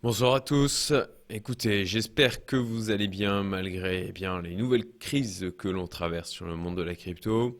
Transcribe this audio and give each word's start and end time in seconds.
Bonsoir 0.00 0.36
à 0.36 0.40
tous. 0.40 0.92
Écoutez, 1.28 1.84
j'espère 1.84 2.46
que 2.46 2.54
vous 2.54 2.90
allez 2.90 3.08
bien 3.08 3.42
malgré 3.42 4.06
eh 4.06 4.12
bien, 4.12 4.40
les 4.40 4.54
nouvelles 4.54 4.88
crises 5.00 5.52
que 5.58 5.66
l'on 5.66 5.88
traverse 5.88 6.30
sur 6.30 6.46
le 6.46 6.54
monde 6.54 6.76
de 6.76 6.82
la 6.82 6.94
crypto. 6.94 7.58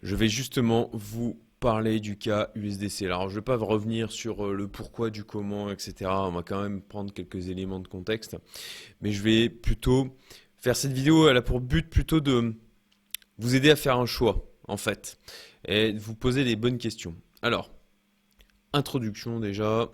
Je 0.00 0.14
vais 0.14 0.28
justement 0.28 0.88
vous 0.92 1.42
parler 1.58 1.98
du 1.98 2.16
cas 2.16 2.50
USDC. 2.54 3.02
Alors, 3.02 3.28
je 3.28 3.34
ne 3.34 3.40
vais 3.40 3.44
pas 3.44 3.56
revenir 3.56 4.12
sur 4.12 4.46
euh, 4.46 4.54
le 4.54 4.68
pourquoi, 4.68 5.10
du 5.10 5.24
comment, 5.24 5.68
etc. 5.68 6.08
On 6.12 6.30
va 6.30 6.44
quand 6.44 6.62
même 6.62 6.80
prendre 6.80 7.12
quelques 7.12 7.48
éléments 7.48 7.80
de 7.80 7.88
contexte. 7.88 8.36
Mais 9.00 9.10
je 9.10 9.24
vais 9.24 9.48
plutôt 9.48 10.16
faire 10.58 10.76
cette 10.76 10.92
vidéo, 10.92 11.28
elle 11.28 11.38
a 11.38 11.42
pour 11.42 11.60
but 11.60 11.90
plutôt 11.90 12.20
de 12.20 12.54
vous 13.38 13.56
aider 13.56 13.70
à 13.70 13.76
faire 13.76 13.98
un 13.98 14.06
choix, 14.06 14.48
en 14.68 14.76
fait, 14.76 15.18
et 15.66 15.92
de 15.92 15.98
vous 15.98 16.14
poser 16.14 16.44
les 16.44 16.54
bonnes 16.54 16.78
questions. 16.78 17.16
Alors, 17.42 17.72
introduction 18.72 19.40
déjà, 19.40 19.90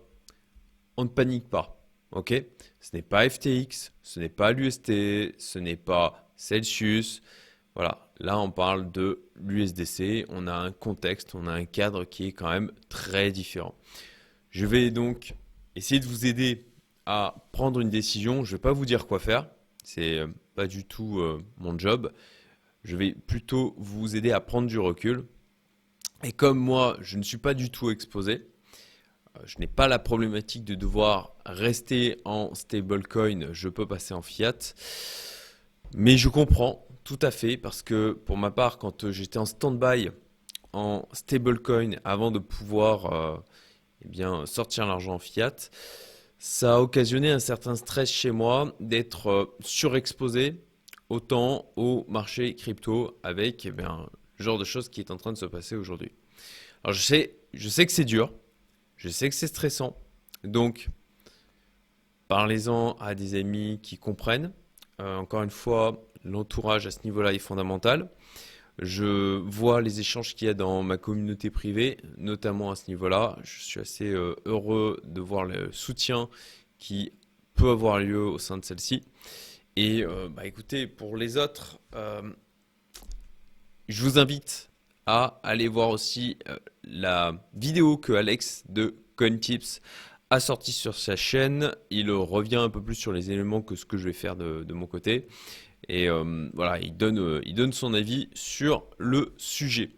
on 0.96 1.04
ne 1.04 1.08
panique 1.08 1.48
pas. 1.48 1.80
Ok? 2.12 2.34
Ce 2.80 2.90
n'est 2.94 3.02
pas 3.02 3.28
FTX, 3.28 3.92
ce 4.02 4.20
n'est 4.20 4.28
pas 4.28 4.52
l'UST, 4.52 5.38
ce 5.38 5.58
n'est 5.58 5.76
pas 5.76 6.30
Celsius. 6.36 7.22
Voilà, 7.74 8.10
là 8.18 8.38
on 8.38 8.50
parle 8.50 8.90
de 8.90 9.22
l'USDC, 9.36 10.26
on 10.28 10.46
a 10.46 10.54
un 10.54 10.72
contexte, 10.72 11.34
on 11.34 11.46
a 11.46 11.52
un 11.52 11.64
cadre 11.64 12.04
qui 12.04 12.26
est 12.26 12.32
quand 12.32 12.50
même 12.50 12.72
très 12.88 13.30
différent. 13.30 13.74
Je 14.50 14.66
vais 14.66 14.90
donc 14.90 15.34
essayer 15.76 16.00
de 16.00 16.06
vous 16.06 16.26
aider 16.26 16.66
à 17.06 17.46
prendre 17.52 17.80
une 17.80 17.90
décision. 17.90 18.44
Je 18.44 18.52
ne 18.52 18.56
vais 18.56 18.62
pas 18.62 18.72
vous 18.72 18.86
dire 18.86 19.06
quoi 19.06 19.20
faire, 19.20 19.48
c'est 19.84 20.18
euh, 20.18 20.26
pas 20.54 20.66
du 20.66 20.84
tout 20.84 21.20
euh, 21.20 21.42
mon 21.58 21.78
job. 21.78 22.12
Je 22.82 22.96
vais 22.96 23.12
plutôt 23.12 23.74
vous 23.78 24.16
aider 24.16 24.32
à 24.32 24.40
prendre 24.40 24.66
du 24.66 24.78
recul. 24.78 25.26
Et 26.22 26.32
comme 26.32 26.58
moi, 26.58 26.96
je 27.00 27.16
ne 27.16 27.22
suis 27.22 27.38
pas 27.38 27.54
du 27.54 27.70
tout 27.70 27.90
exposé, 27.90 28.46
je 29.44 29.58
n'ai 29.58 29.66
pas 29.66 29.88
la 29.88 29.98
problématique 29.98 30.64
de 30.64 30.74
devoir 30.74 31.34
rester 31.46 32.20
en 32.24 32.54
stablecoin, 32.54 33.52
je 33.52 33.68
peux 33.68 33.86
passer 33.86 34.14
en 34.14 34.22
fiat. 34.22 34.74
Mais 35.94 36.16
je 36.16 36.28
comprends 36.28 36.86
tout 37.04 37.18
à 37.22 37.30
fait 37.30 37.56
parce 37.56 37.82
que 37.82 38.12
pour 38.12 38.36
ma 38.36 38.50
part, 38.50 38.78
quand 38.78 39.10
j'étais 39.10 39.38
en 39.38 39.46
stand-by 39.46 40.10
en 40.72 41.08
stablecoin 41.12 41.96
avant 42.04 42.30
de 42.30 42.38
pouvoir 42.38 43.12
euh, 43.12 43.36
eh 44.04 44.08
bien, 44.08 44.46
sortir 44.46 44.86
l'argent 44.86 45.14
en 45.14 45.18
fiat, 45.18 45.56
ça 46.38 46.76
a 46.76 46.80
occasionné 46.80 47.30
un 47.30 47.38
certain 47.38 47.74
stress 47.74 48.10
chez 48.10 48.30
moi 48.30 48.74
d'être 48.80 49.28
euh, 49.28 49.56
surexposé 49.60 50.62
autant 51.08 51.66
au 51.76 52.06
marché 52.08 52.54
crypto 52.54 53.18
avec 53.22 53.66
eh 53.66 53.72
bien, 53.72 54.08
le 54.38 54.44
genre 54.44 54.58
de 54.58 54.64
choses 54.64 54.88
qui 54.88 55.00
est 55.00 55.10
en 55.10 55.16
train 55.16 55.32
de 55.32 55.38
se 55.38 55.46
passer 55.46 55.74
aujourd'hui. 55.74 56.12
Alors 56.84 56.94
je 56.94 57.02
sais, 57.02 57.34
je 57.52 57.68
sais 57.68 57.84
que 57.84 57.92
c'est 57.92 58.04
dur, 58.04 58.32
je 59.00 59.08
sais 59.08 59.30
que 59.30 59.34
c'est 59.34 59.46
stressant. 59.46 59.96
Donc, 60.44 60.90
parlez-en 62.28 62.92
à 63.00 63.14
des 63.14 63.34
amis 63.34 63.80
qui 63.82 63.96
comprennent. 63.96 64.52
Euh, 65.00 65.16
encore 65.16 65.42
une 65.42 65.50
fois, 65.50 66.06
l'entourage 66.22 66.86
à 66.86 66.90
ce 66.90 66.98
niveau-là 67.04 67.32
est 67.32 67.38
fondamental. 67.38 68.10
Je 68.78 69.38
vois 69.38 69.80
les 69.80 70.00
échanges 70.00 70.34
qu'il 70.34 70.48
y 70.48 70.50
a 70.50 70.54
dans 70.54 70.82
ma 70.82 70.98
communauté 70.98 71.48
privée, 71.48 71.96
notamment 72.18 72.70
à 72.70 72.76
ce 72.76 72.88
niveau-là. 72.88 73.38
Je 73.42 73.62
suis 73.62 73.80
assez 73.80 74.10
euh, 74.10 74.36
heureux 74.44 75.00
de 75.04 75.22
voir 75.22 75.46
le 75.46 75.72
soutien 75.72 76.28
qui 76.78 77.14
peut 77.54 77.70
avoir 77.70 78.00
lieu 78.00 78.22
au 78.22 78.38
sein 78.38 78.58
de 78.58 78.64
celle-ci. 78.66 79.02
Et 79.76 80.04
euh, 80.04 80.28
bah, 80.28 80.44
écoutez, 80.44 80.86
pour 80.86 81.16
les 81.16 81.38
autres, 81.38 81.80
je 83.88 84.02
vous 84.02 84.18
invite 84.18 84.69
à 85.10 85.40
aller 85.42 85.66
voir 85.66 85.88
aussi 85.88 86.38
euh, 86.48 86.56
la 86.84 87.32
vidéo 87.54 87.96
que 87.96 88.12
Alex 88.12 88.62
de 88.68 88.94
CoinTips 89.16 89.80
a 90.30 90.38
sorti 90.38 90.70
sur 90.70 90.94
sa 90.94 91.16
chaîne. 91.16 91.72
Il 91.90 92.12
revient 92.12 92.56
un 92.56 92.70
peu 92.70 92.80
plus 92.80 92.94
sur 92.94 93.12
les 93.12 93.32
éléments 93.32 93.60
que 93.60 93.74
ce 93.74 93.84
que 93.84 93.96
je 93.96 94.04
vais 94.04 94.12
faire 94.12 94.36
de, 94.36 94.72
mon 94.72 94.86
côté. 94.86 95.26
Et 95.88 96.08
euh, 96.08 96.48
voilà, 96.54 96.78
il 96.78 96.96
donne, 96.96 97.18
euh, 97.18 97.40
il 97.44 97.54
donne 97.54 97.72
son 97.72 97.92
avis 97.92 98.28
sur 98.34 98.86
le 98.98 99.32
sujet. 99.36 99.90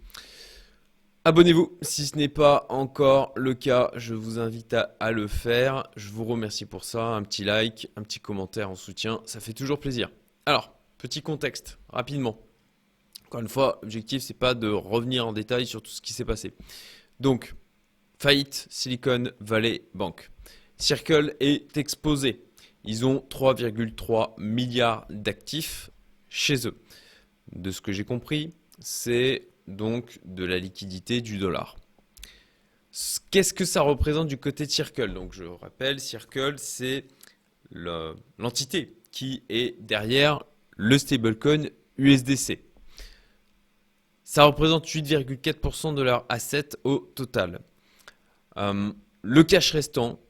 Abonnez-vous 1.27 1.79
si 1.83 2.07
ce 2.07 2.17
n'est 2.17 2.29
pas 2.29 2.65
encore 2.71 3.33
le 3.37 3.53
cas, 3.53 3.91
je 3.95 4.15
vous 4.15 4.39
invite 4.39 4.75
à, 4.99 5.13
le 5.13 5.29
faire. 5.29 5.85
Je 5.95 6.09
vous 6.09 6.25
remercie 6.25 6.65
pour 6.65 6.85
ça, 6.85 7.05
un 7.05 7.23
petit 7.23 7.45
like, 7.45 7.91
un 7.97 8.03
petit 8.03 8.19
commentaire 8.19 8.71
en 8.71 8.75
soutien, 8.75 9.21
ça 9.27 9.41
fait 9.41 9.53
toujours 9.53 9.79
plaisir. 9.79 10.11
Alors, 10.47 10.73
petit 10.97 11.21
contexte, 11.21 11.79
rapidement. 11.91 12.39
Encore 13.33 13.41
une 13.41 13.49
fois, 13.49 13.79
l'objectif, 13.81 14.23
c'est 14.23 14.35
pas 14.35 14.53
de 14.53 14.69
revenir 14.69 15.27
en 15.27 15.33
détail 15.33 15.67
sur 15.67 15.81
tout 15.81 15.91
ce 15.91 16.03
qui 16.03 16.13
s'est 16.13 16.27
passé. 16.27 16.53
Donc, 17.19 17.55
faillite 18.19 18.67
Silicon 18.69 19.31
Valley 19.41 19.85
Bank. 19.95 20.29
Circle 20.77 21.35
est 21.41 21.75
exposé. 21.79 22.43
Ils 22.85 23.07
ont 23.07 23.25
3,3 23.31 24.35
milliards 24.37 25.07
d'actifs 25.09 25.89
chez 26.29 26.67
eux. 26.69 26.77
De 27.53 27.71
ce 27.71 27.81
que 27.81 27.91
j'ai 27.91 28.05
compris, 28.05 28.53
c'est 28.81 29.49
donc 29.67 30.21
de 30.27 30.45
la 30.45 30.59
liquidité 30.59 31.23
du 31.23 31.39
dollar. 31.39 31.77
Qu'est-ce 33.31 33.55
que 33.55 33.65
ça 33.65 33.81
représente 33.81 34.29
du 34.29 34.37
côté 34.37 34.67
de 34.67 34.71
Circle? 34.71 35.15
Donc 35.15 35.33
je 35.33 35.45
rappelle, 35.45 36.01
Circle, 36.01 36.57
c'est 36.59 37.07
l'entité 37.71 38.99
qui 39.11 39.43
est 39.49 39.81
derrière 39.81 40.45
le 40.77 40.99
stablecoin 40.99 41.71
USDC. 41.97 42.72
Ça 44.35 44.45
représente 44.45 44.87
8,4% 44.87 45.95
de 45.95 46.01
leurs 46.01 46.25
assets 46.31 46.71
au 46.85 47.01
total. 47.01 47.61
Euh, 48.57 48.91
le 49.21 49.45
cash 49.45 49.73
restant 49.73 50.21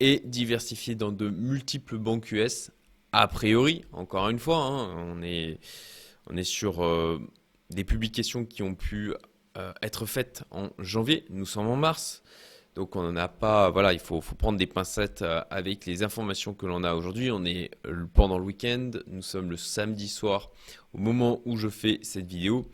est 0.00 0.26
diversifié 0.26 0.94
dans 0.94 1.12
de 1.12 1.28
multiples 1.28 1.98
banques 1.98 2.32
US. 2.32 2.70
A 3.12 3.28
priori, 3.28 3.84
encore 3.92 4.30
une 4.30 4.38
fois, 4.38 4.64
hein, 4.64 4.94
on, 4.96 5.20
est, 5.20 5.58
sur 6.42 6.82
euh, 6.82 7.20
des 7.68 7.84
publications 7.84 8.46
qui 8.46 8.62
ont 8.62 8.74
pu 8.74 9.12
euh, 9.58 9.72
être 9.82 10.06
faites 10.06 10.44
en 10.50 10.70
janvier. 10.78 11.26
Nous 11.28 11.44
sommes 11.44 11.68
en 11.68 11.76
mars. 11.76 12.22
Donc 12.74 12.96
on 12.96 13.12
n'a 13.12 13.28
pas, 13.28 13.68
voilà, 13.68 13.92
il 13.92 14.00
faut, 14.00 14.20
prendre 14.20 14.58
des 14.58 14.66
pincettes 14.66 15.22
avec 15.50 15.84
les 15.84 16.02
informations 16.02 16.54
que 16.54 16.64
l'on 16.64 16.82
a 16.82 16.94
aujourd'hui. 16.94 17.30
On 17.30 17.44
est 17.44 17.72
pendant 18.14 18.38
le 18.38 18.44
week-end, 18.44 18.92
nous 19.06 19.20
sommes 19.20 19.50
le 19.50 19.58
samedi 19.58 20.08
soir 20.08 20.50
au 20.94 20.98
moment 20.98 21.42
où 21.44 21.58
je 21.58 21.68
fais 21.68 21.98
cette 22.00 22.26
vidéo. 22.26 22.70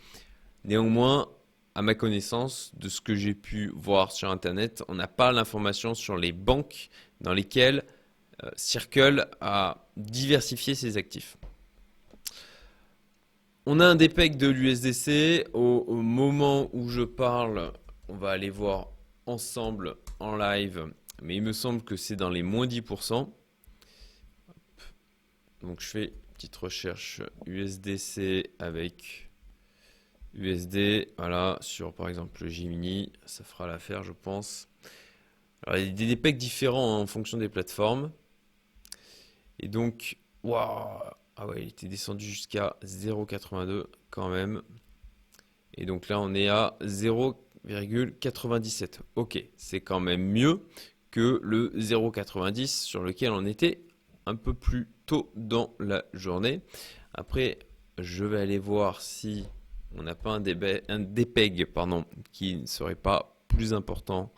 Néanmoins, 0.64 1.28
à 1.74 1.82
ma 1.82 1.94
connaissance, 1.94 2.72
de 2.76 2.88
ce 2.88 3.00
que 3.00 3.14
j'ai 3.14 3.34
pu 3.34 3.70
voir 3.74 4.12
sur 4.12 4.30
Internet, 4.30 4.82
on 4.88 4.94
n'a 4.94 5.08
pas 5.08 5.32
l'information 5.32 5.94
sur 5.94 6.16
les 6.16 6.32
banques 6.32 6.90
dans 7.20 7.32
lesquelles 7.32 7.84
euh, 8.44 8.50
Circle 8.56 9.28
a 9.40 9.88
diversifié 9.96 10.74
ses 10.74 10.96
actifs. 10.96 11.36
On 13.66 13.80
a 13.80 13.86
un 13.86 13.94
DPEG 13.94 14.36
de 14.36 14.48
l'USDC. 14.48 15.48
Au, 15.52 15.84
au, 15.86 15.96
moment 15.96 16.70
où 16.72 16.88
je 16.88 17.02
parle, 17.02 17.72
on 18.08 18.16
va 18.16 18.30
aller 18.30 18.50
voir 18.50 18.88
ensemble 19.26 19.96
en 20.18 20.36
live, 20.36 20.92
mais 21.22 21.36
il 21.36 21.42
me 21.42 21.52
semble 21.52 21.82
que 21.82 21.96
c'est 21.96 22.16
dans 22.16 22.30
les 22.30 22.42
moins 22.42 22.66
10%. 22.66 23.28
Donc 25.62 25.80
je 25.80 25.86
fais 25.86 26.04
une 26.04 26.34
petite 26.34 26.56
recherche 26.56 27.22
USDC 27.46 28.50
avec 28.58 29.29
USD, 30.34 31.08
voilà, 31.18 31.58
sur 31.60 31.92
par 31.92 32.08
exemple 32.08 32.44
le 32.44 32.48
Gemini, 32.48 33.12
ça 33.26 33.44
fera 33.44 33.66
l'affaire, 33.66 34.02
je 34.02 34.12
pense. 34.12 34.68
Alors, 35.66 35.78
il 35.78 35.86
y 35.86 35.90
a 35.90 35.92
des 35.92 36.16
DPEG 36.16 36.36
différents 36.36 36.96
hein, 36.96 37.00
en 37.00 37.06
fonction 37.06 37.38
des 37.38 37.48
plateformes. 37.48 38.10
Et 39.58 39.68
donc, 39.68 40.16
waouh, 40.42 41.00
ah 41.36 41.46
ouais, 41.46 41.62
il 41.62 41.68
était 41.68 41.88
descendu 41.88 42.24
jusqu'à 42.24 42.76
0,82 42.82 43.86
quand 44.10 44.28
même. 44.28 44.62
Et 45.74 45.86
donc 45.86 46.08
là, 46.08 46.20
on 46.20 46.34
est 46.34 46.48
à 46.48 46.76
0,97. 46.82 49.00
Ok, 49.16 49.44
c'est 49.56 49.80
quand 49.80 50.00
même 50.00 50.22
mieux 50.22 50.60
que 51.10 51.40
le 51.42 51.70
0,90 51.76 52.66
sur 52.66 53.02
lequel 53.02 53.32
on 53.32 53.44
était 53.44 53.82
un 54.26 54.36
peu 54.36 54.54
plus 54.54 54.88
tôt 55.06 55.32
dans 55.34 55.74
la 55.78 56.04
journée. 56.12 56.60
Après, 57.14 57.58
je 57.98 58.24
vais 58.24 58.40
aller 58.40 58.58
voir 58.58 59.00
si 59.00 59.46
on 59.96 60.02
n'a 60.02 60.14
pas 60.14 60.32
un, 60.32 60.40
DPEG 60.40 61.66
qui 62.32 62.56
ne 62.56 62.66
serait 62.66 62.94
pas 62.94 63.36
plus 63.48 63.74
important 63.74 64.32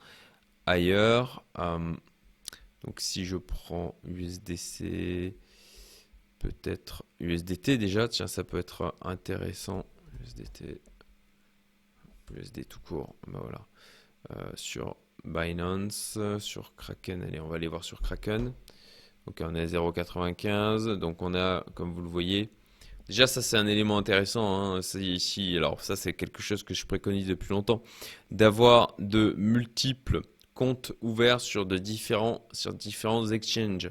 ailleurs. 0.67 1.45
Euh, 1.59 1.95
donc 2.85 3.01
si 3.01 3.25
je 3.25 3.37
prends 3.37 3.95
USDC, 4.05 5.35
peut-être 6.39 7.05
USDT 7.21 7.79
déjà, 7.79 8.09
tiens, 8.09 8.27
ça 8.27 8.45
peut 8.45 8.59
être 8.59 8.95
intéressant. 9.03 9.85
USDT, 10.23 10.81
USD 12.35 12.67
tout 12.67 12.81
court, 12.81 13.15
ben 13.27 13.39
voilà. 13.41 13.67
Euh, 14.31 14.51
sur 14.55 14.97
Binance, 15.25 16.19
sur 16.39 16.75
Kraken, 16.77 17.23
allez, 17.23 17.41
on 17.41 17.49
va 17.49 17.57
aller 17.57 17.69
voir 17.69 17.85
sur 17.85 18.01
Kraken. 18.01 18.53
Donc 19.27 19.41
on 19.41 19.55
est 19.55 19.61
à 19.61 19.67
0,95, 19.67 20.97
donc 20.97 21.23
on 21.23 21.35
a, 21.35 21.65
comme 21.75 21.93
vous 21.93 22.03
le 22.03 22.09
voyez, 22.09 22.51
Déjà, 23.09 23.27
ça 23.27 23.43
c'est 23.43 23.57
un 23.57 23.67
élément 23.67 23.99
intéressant. 23.99 24.77
Hein. 24.77 24.81
Ici, 24.95 25.57
alors 25.57 25.81
ça 25.81 25.97
c'est 25.97 26.13
quelque 26.13 26.43
chose 26.43 26.63
que 26.63 26.75
je 26.75 26.87
préconise 26.87 27.27
depuis 27.27 27.51
longtemps, 27.51 27.83
d'avoir 28.31 28.95
de 28.99 29.35
multiples 29.37 30.23
comptes 30.55 30.93
ouverts 31.01 31.41
sur, 31.41 31.67
de 31.67 31.79
différents, 31.79 32.47
sur 32.53 32.75
différents 32.75 33.29
exchanges. 33.31 33.91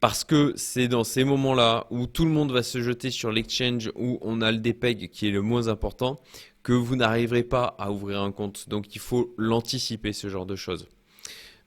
Parce 0.00 0.22
que 0.22 0.52
c'est 0.56 0.86
dans 0.86 1.02
ces 1.02 1.24
moments-là 1.24 1.86
où 1.90 2.06
tout 2.06 2.24
le 2.24 2.30
monde 2.30 2.52
va 2.52 2.62
se 2.62 2.80
jeter 2.80 3.10
sur 3.10 3.32
l'exchange 3.32 3.90
où 3.96 4.18
on 4.22 4.40
a 4.40 4.52
le 4.52 4.58
DPEG 4.58 5.10
qui 5.10 5.26
est 5.26 5.32
le 5.32 5.42
moins 5.42 5.66
important 5.66 6.20
que 6.62 6.72
vous 6.72 6.94
n'arriverez 6.94 7.42
pas 7.42 7.74
à 7.78 7.90
ouvrir 7.90 8.20
un 8.20 8.30
compte. 8.30 8.68
Donc 8.68 8.94
il 8.94 9.00
faut 9.00 9.34
l'anticiper 9.38 10.12
ce 10.12 10.28
genre 10.28 10.46
de 10.46 10.54
choses. 10.54 10.86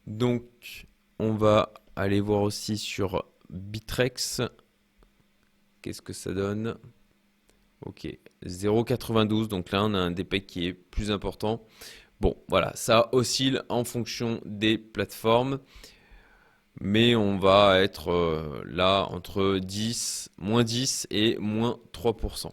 Donc 0.07 0.88
on 1.19 1.34
va 1.34 1.74
aller 1.95 2.22
voir 2.22 2.42
aussi 2.42 2.77
sur 2.77 3.25
Bitrex. 3.50 4.42
Qu'est-ce 5.81 6.01
que 6.01 6.13
ça 6.13 6.33
donne? 6.33 6.78
Ok, 7.86 8.07
0,92. 8.45 9.48
Donc 9.48 9.72
là 9.72 9.83
on 9.83 9.94
a 9.94 10.00
un 10.00 10.12
DPEG 10.12 10.45
qui 10.45 10.68
est 10.68 10.74
plus 10.74 11.12
important. 11.12 11.66
Bon, 12.19 12.38
voilà, 12.48 12.72
ça 12.75 13.10
oscille 13.13 13.63
en 13.69 13.83
fonction 13.83 14.42
des 14.45 14.78
plateformes 14.78 15.60
mais 16.80 17.16
on 17.16 17.38
va 17.38 17.80
être 17.80 18.12
euh, 18.12 18.63
là 18.66 19.07
entre 19.12 19.60
10, 19.60 20.30
moins 20.38 20.63
10 20.63 21.07
et 21.10 21.38
moins 21.38 21.80
3%. 21.94 22.51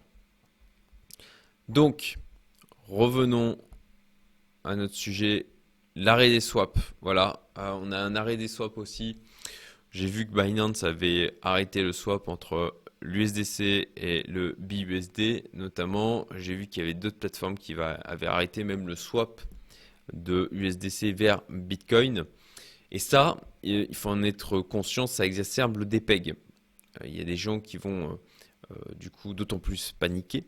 Donc, 1.68 2.18
revenons 2.88 3.58
à 4.64 4.74
notre 4.76 4.94
sujet, 4.94 5.46
l'arrêt 5.94 6.30
des 6.30 6.40
swaps. 6.40 6.80
Voilà, 7.00 7.40
euh, 7.58 7.72
on 7.80 7.92
a 7.92 7.98
un 7.98 8.16
arrêt 8.16 8.36
des 8.36 8.48
swaps 8.48 8.76
aussi. 8.78 9.18
J'ai 9.90 10.06
vu 10.06 10.26
que 10.26 10.32
Binance 10.32 10.84
avait 10.84 11.38
arrêté 11.42 11.82
le 11.82 11.92
swap 11.92 12.28
entre 12.28 12.74
l'USDC 13.00 13.88
et 13.96 14.24
le 14.28 14.56
BUSD 14.58 15.44
notamment. 15.52 16.26
J'ai 16.36 16.54
vu 16.54 16.66
qu'il 16.66 16.82
y 16.82 16.84
avait 16.84 16.94
d'autres 16.94 17.18
plateformes 17.18 17.56
qui 17.56 17.74
avaient 17.74 18.26
arrêté 18.26 18.64
même 18.64 18.86
le 18.86 18.96
swap 18.96 19.40
de 20.12 20.48
USDC 20.52 21.14
vers 21.14 21.42
Bitcoin. 21.48 22.24
Et 22.90 22.98
ça, 22.98 23.38
il 23.62 23.94
faut 23.94 24.08
en 24.10 24.22
être 24.22 24.60
conscient, 24.60 25.06
ça 25.06 25.26
exacerbe 25.26 25.78
le 25.78 25.84
DPEG. 25.84 26.30
Euh, 26.30 27.06
il 27.06 27.16
y 27.16 27.20
a 27.20 27.24
des 27.24 27.36
gens 27.36 27.60
qui 27.60 27.76
vont 27.76 28.12
euh, 28.12 28.14
euh, 28.72 28.94
du 28.96 29.10
coup 29.10 29.34
d'autant 29.34 29.58
plus 29.58 29.92
paniquer. 29.92 30.46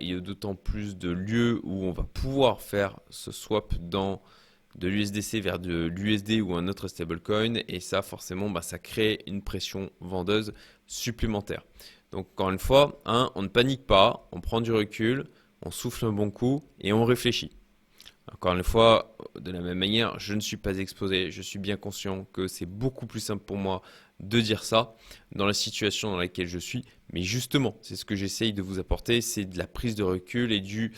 il 0.00 0.08
y 0.08 0.14
a 0.14 0.20
d'autant 0.20 0.54
plus 0.54 0.96
de 0.96 1.10
lieux 1.10 1.60
où 1.62 1.84
on 1.84 1.92
va 1.92 2.04
pouvoir 2.04 2.62
faire 2.62 2.98
ce 3.10 3.32
swap 3.32 3.74
dans 3.80 4.22
de 4.78 4.88
l'USDC 4.88 5.40
vers 5.42 5.58
de 5.58 5.86
l'USD 5.86 6.40
ou 6.40 6.54
un 6.54 6.68
autre 6.68 6.88
stablecoin. 6.88 7.54
Et 7.68 7.80
ça, 7.80 8.02
forcément, 8.02 8.48
bah, 8.48 8.62
ça 8.62 8.78
crée 8.78 9.20
une 9.26 9.42
pression 9.42 9.90
vendeuse 10.00 10.54
supplémentaire. 10.86 11.64
Donc, 12.12 12.28
encore 12.32 12.50
une 12.50 12.58
fois, 12.58 13.02
on 13.04 13.42
ne 13.42 13.48
panique 13.48 13.86
pas, 13.86 14.28
on 14.32 14.40
prend 14.40 14.60
du 14.60 14.72
recul, 14.72 15.26
on 15.62 15.70
souffle 15.70 16.06
un 16.06 16.12
bon 16.12 16.30
coup 16.30 16.64
et 16.80 16.92
on 16.92 17.04
réfléchit. 17.04 17.50
Encore 18.32 18.54
une 18.54 18.62
fois, 18.62 19.16
de 19.38 19.50
la 19.50 19.60
même 19.60 19.78
manière, 19.78 20.18
je 20.18 20.34
ne 20.34 20.40
suis 20.40 20.56
pas 20.56 20.78
exposé. 20.78 21.30
Je 21.30 21.42
suis 21.42 21.58
bien 21.58 21.76
conscient 21.76 22.26
que 22.32 22.46
c'est 22.46 22.66
beaucoup 22.66 23.06
plus 23.06 23.20
simple 23.20 23.44
pour 23.44 23.56
moi 23.56 23.82
de 24.20 24.40
dire 24.40 24.64
ça 24.64 24.96
dans 25.34 25.46
la 25.46 25.54
situation 25.54 26.10
dans 26.10 26.16
laquelle 26.16 26.46
je 26.46 26.58
suis. 26.58 26.84
Mais 27.12 27.22
justement, 27.22 27.76
c'est 27.80 27.96
ce 27.96 28.04
que 28.04 28.14
j'essaye 28.14 28.52
de 28.52 28.62
vous 28.62 28.78
apporter, 28.78 29.20
c'est 29.20 29.44
de 29.44 29.56
la 29.56 29.66
prise 29.66 29.94
de 29.94 30.02
recul 30.02 30.52
et 30.52 30.60
du 30.60 30.92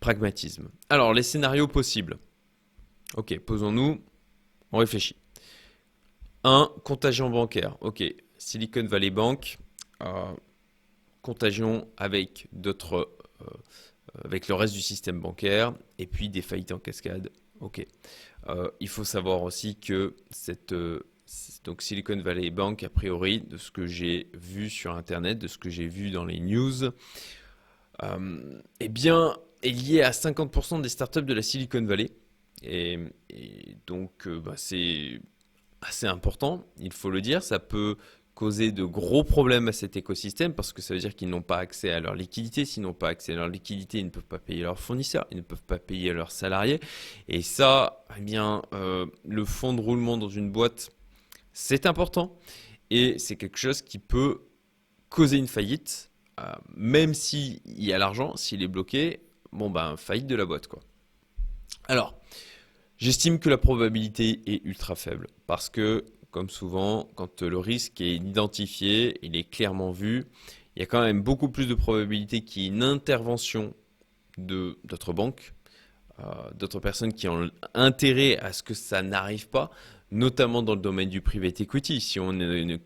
pragmatisme. 0.00 0.68
Alors, 0.88 1.12
les 1.12 1.22
scénarios 1.22 1.68
possibles. 1.68 2.18
Ok, 3.16 3.38
posons-nous, 3.40 4.02
on 4.72 4.78
réfléchit. 4.78 5.16
1. 6.44 6.70
Contagion 6.84 7.30
bancaire. 7.30 7.76
Ok, 7.80 8.04
Silicon 8.38 8.86
Valley 8.86 9.10
Bank, 9.10 9.58
euh, 10.02 10.32
contagion 11.22 11.88
avec 11.96 12.46
d'autres 12.52 13.10
euh, 13.42 13.46
avec 14.24 14.48
le 14.48 14.54
reste 14.54 14.74
du 14.74 14.80
système 14.80 15.20
bancaire, 15.20 15.74
et 15.98 16.06
puis 16.06 16.28
des 16.28 16.42
faillites 16.42 16.72
en 16.72 16.78
cascade. 16.78 17.30
Ok. 17.60 17.86
Euh, 18.48 18.70
il 18.80 18.88
faut 18.88 19.04
savoir 19.04 19.42
aussi 19.42 19.76
que 19.76 20.14
cette 20.30 20.72
euh, 20.72 21.00
donc 21.64 21.82
Silicon 21.82 22.20
Valley 22.20 22.50
Bank, 22.50 22.82
a 22.84 22.88
priori, 22.88 23.40
de 23.40 23.56
ce 23.56 23.70
que 23.70 23.86
j'ai 23.86 24.30
vu 24.34 24.70
sur 24.70 24.94
Internet, 24.94 25.38
de 25.38 25.48
ce 25.48 25.58
que 25.58 25.70
j'ai 25.70 25.88
vu 25.88 26.10
dans 26.10 26.24
les 26.24 26.38
news, 26.38 26.84
euh, 28.02 28.60
eh 28.80 28.88
bien, 28.88 29.36
est 29.62 29.70
lié 29.70 30.02
à 30.02 30.12
50% 30.12 30.80
des 30.80 30.88
startups 30.88 31.22
de 31.22 31.34
la 31.34 31.42
Silicon 31.42 31.84
Valley. 31.84 32.10
Et, 32.62 32.98
donc, 33.86 34.28
bah, 34.28 34.54
c'est 34.56 35.20
assez 35.82 36.06
important, 36.06 36.64
il 36.78 36.92
faut 36.92 37.10
le 37.10 37.20
dire. 37.20 37.42
Ça 37.42 37.58
peut 37.58 37.96
causer 38.34 38.70
de 38.70 38.84
gros 38.84 39.24
problèmes 39.24 39.68
à 39.68 39.72
cet 39.72 39.96
écosystème 39.96 40.52
parce 40.52 40.74
que 40.74 40.82
ça 40.82 40.92
veut 40.92 41.00
dire 41.00 41.16
qu'ils 41.16 41.30
n'ont 41.30 41.42
pas 41.42 41.56
accès 41.56 41.90
à 41.90 42.00
leur 42.00 42.14
liquidité. 42.14 42.64
S'ils 42.64 42.82
n'ont 42.82 42.92
pas 42.92 43.08
accès 43.08 43.32
à 43.32 43.36
leur 43.36 43.48
liquidité, 43.48 43.98
ils 43.98 44.04
ne 44.04 44.10
peuvent 44.10 44.24
pas 44.24 44.38
payer 44.38 44.62
leurs 44.62 44.78
fournisseurs, 44.78 45.26
ils 45.30 45.38
ne 45.38 45.42
peuvent 45.42 45.62
pas 45.62 45.78
payer 45.78 46.12
leurs 46.12 46.30
salariés. 46.30 46.80
Et 47.28 47.42
ça, 47.42 48.04
eh 48.16 48.20
bien, 48.20 48.62
euh, 48.74 49.06
le 49.24 49.44
fonds 49.44 49.72
de 49.72 49.80
roulement 49.80 50.18
dans 50.18 50.28
une 50.28 50.50
boîte, 50.50 50.90
c'est 51.52 51.86
important 51.86 52.38
et 52.90 53.18
c'est 53.18 53.36
quelque 53.36 53.58
chose 53.58 53.80
qui 53.80 53.98
peut 53.98 54.42
causer 55.08 55.38
une 55.38 55.48
faillite, 55.48 56.10
euh, 56.38 56.52
même 56.74 57.14
s'il 57.14 57.60
y 57.64 57.92
a 57.92 57.98
l'argent, 57.98 58.36
s'il 58.36 58.62
est 58.62 58.68
bloqué, 58.68 59.20
bon 59.52 59.70
ben 59.70 59.96
faillite 59.96 60.26
de 60.26 60.36
la 60.36 60.44
boîte 60.44 60.66
quoi. 60.66 60.80
Alors, 61.88 62.20
j'estime 62.98 63.38
que 63.38 63.48
la 63.48 63.58
probabilité 63.58 64.40
est 64.46 64.64
ultra 64.64 64.94
faible 64.94 65.28
parce 65.46 65.68
que 65.70 66.04
comme 66.36 66.50
souvent, 66.50 67.08
quand 67.14 67.40
le 67.40 67.56
risque 67.56 68.02
est 68.02 68.16
identifié, 68.16 69.18
il 69.22 69.36
est 69.36 69.48
clairement 69.48 69.90
vu, 69.90 70.26
il 70.74 70.80
y 70.80 70.82
a 70.82 70.86
quand 70.86 71.00
même 71.00 71.22
beaucoup 71.22 71.48
plus 71.48 71.66
de 71.66 71.74
probabilité 71.74 72.42
qu'il 72.42 72.62
y 72.62 72.66
ait 72.66 72.68
une 72.68 72.82
intervention 72.82 73.72
de 74.36 74.76
d'autres 74.84 75.14
banques, 75.14 75.54
euh, 76.18 76.24
d'autres 76.54 76.78
personnes 76.78 77.14
qui 77.14 77.26
ont 77.26 77.50
intérêt 77.72 78.36
à 78.36 78.52
ce 78.52 78.62
que 78.62 78.74
ça 78.74 79.00
n'arrive 79.00 79.48
pas, 79.48 79.70
notamment 80.10 80.62
dans 80.62 80.74
le 80.74 80.80
domaine 80.82 81.08
du 81.08 81.22
private 81.22 81.62
equity. 81.62 82.02
Si 82.02 82.20
on 82.20 82.38
a 82.38 82.76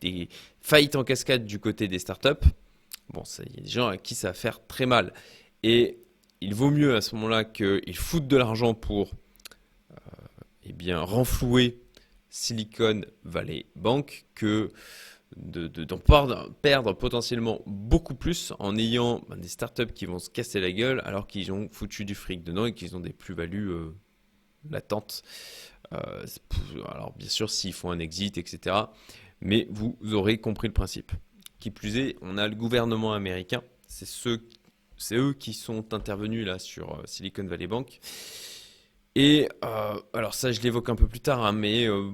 des 0.00 0.28
faillites 0.60 0.96
en 0.96 1.04
cascade 1.04 1.44
du 1.44 1.60
côté 1.60 1.86
des 1.86 2.00
startups, 2.00 2.44
bon, 3.10 3.22
il 3.38 3.54
y 3.54 3.58
a 3.60 3.62
des 3.62 3.68
gens 3.68 3.86
à 3.86 3.96
qui 3.98 4.16
ça 4.16 4.28
va 4.28 4.34
faire 4.34 4.66
très 4.66 4.86
mal. 4.86 5.12
Et 5.62 6.00
il 6.40 6.54
vaut 6.54 6.70
mieux 6.70 6.96
à 6.96 7.00
ce 7.00 7.14
moment-là 7.14 7.44
qu'ils 7.44 7.96
foutent 7.96 8.26
de 8.26 8.36
l'argent 8.36 8.74
pour 8.74 9.12
bien, 10.76 11.00
renflouer 11.00 11.80
Silicon 12.28 13.02
Valley 13.24 13.66
Bank 13.76 14.26
que 14.34 14.70
d'en 15.36 15.98
perdre 15.98 16.92
potentiellement 16.92 17.60
beaucoup 17.66 18.14
plus 18.14 18.52
en 18.58 18.76
ayant 18.76 19.22
ben, 19.28 19.36
des 19.36 19.48
startups 19.48 19.92
qui 19.92 20.06
vont 20.06 20.18
se 20.18 20.30
casser 20.30 20.60
la 20.60 20.70
gueule 20.70 21.02
alors 21.04 21.26
qu'ils 21.26 21.52
ont 21.52 21.68
foutu 21.72 22.04
du 22.04 22.14
fric 22.14 22.44
dedans 22.44 22.66
et 22.66 22.72
qu'ils 22.72 22.96
ont 22.96 23.00
des 23.00 23.12
plus-values 23.12 23.70
euh, 23.70 23.94
latentes. 24.70 25.24
Euh, 25.92 26.24
alors 26.88 27.12
bien 27.16 27.28
sûr 27.28 27.50
s'ils 27.50 27.72
font 27.72 27.90
un 27.90 27.98
exit, 27.98 28.38
etc. 28.38 28.76
Mais 29.40 29.66
vous 29.70 29.96
aurez 30.12 30.38
compris 30.38 30.68
le 30.68 30.74
principe. 30.74 31.12
Qui 31.58 31.70
plus 31.70 31.96
est, 31.96 32.16
on 32.20 32.38
a 32.38 32.46
le 32.48 32.54
gouvernement 32.54 33.14
américain, 33.14 33.62
c'est 33.88 35.16
eux 35.16 35.32
qui 35.32 35.54
sont 35.54 35.92
intervenus 35.94 36.46
là 36.46 36.58
sur 36.58 36.98
euh, 36.98 37.02
Silicon 37.04 37.44
Valley 37.44 37.66
Bank 37.66 37.98
et 39.18 39.48
euh, 39.64 39.98
alors 40.12 40.34
ça, 40.34 40.52
je 40.52 40.60
l'évoque 40.60 40.90
un 40.90 40.94
peu 40.94 41.06
plus 41.08 41.20
tard, 41.20 41.42
hein, 41.42 41.52
mais 41.52 41.88
euh, 41.88 42.10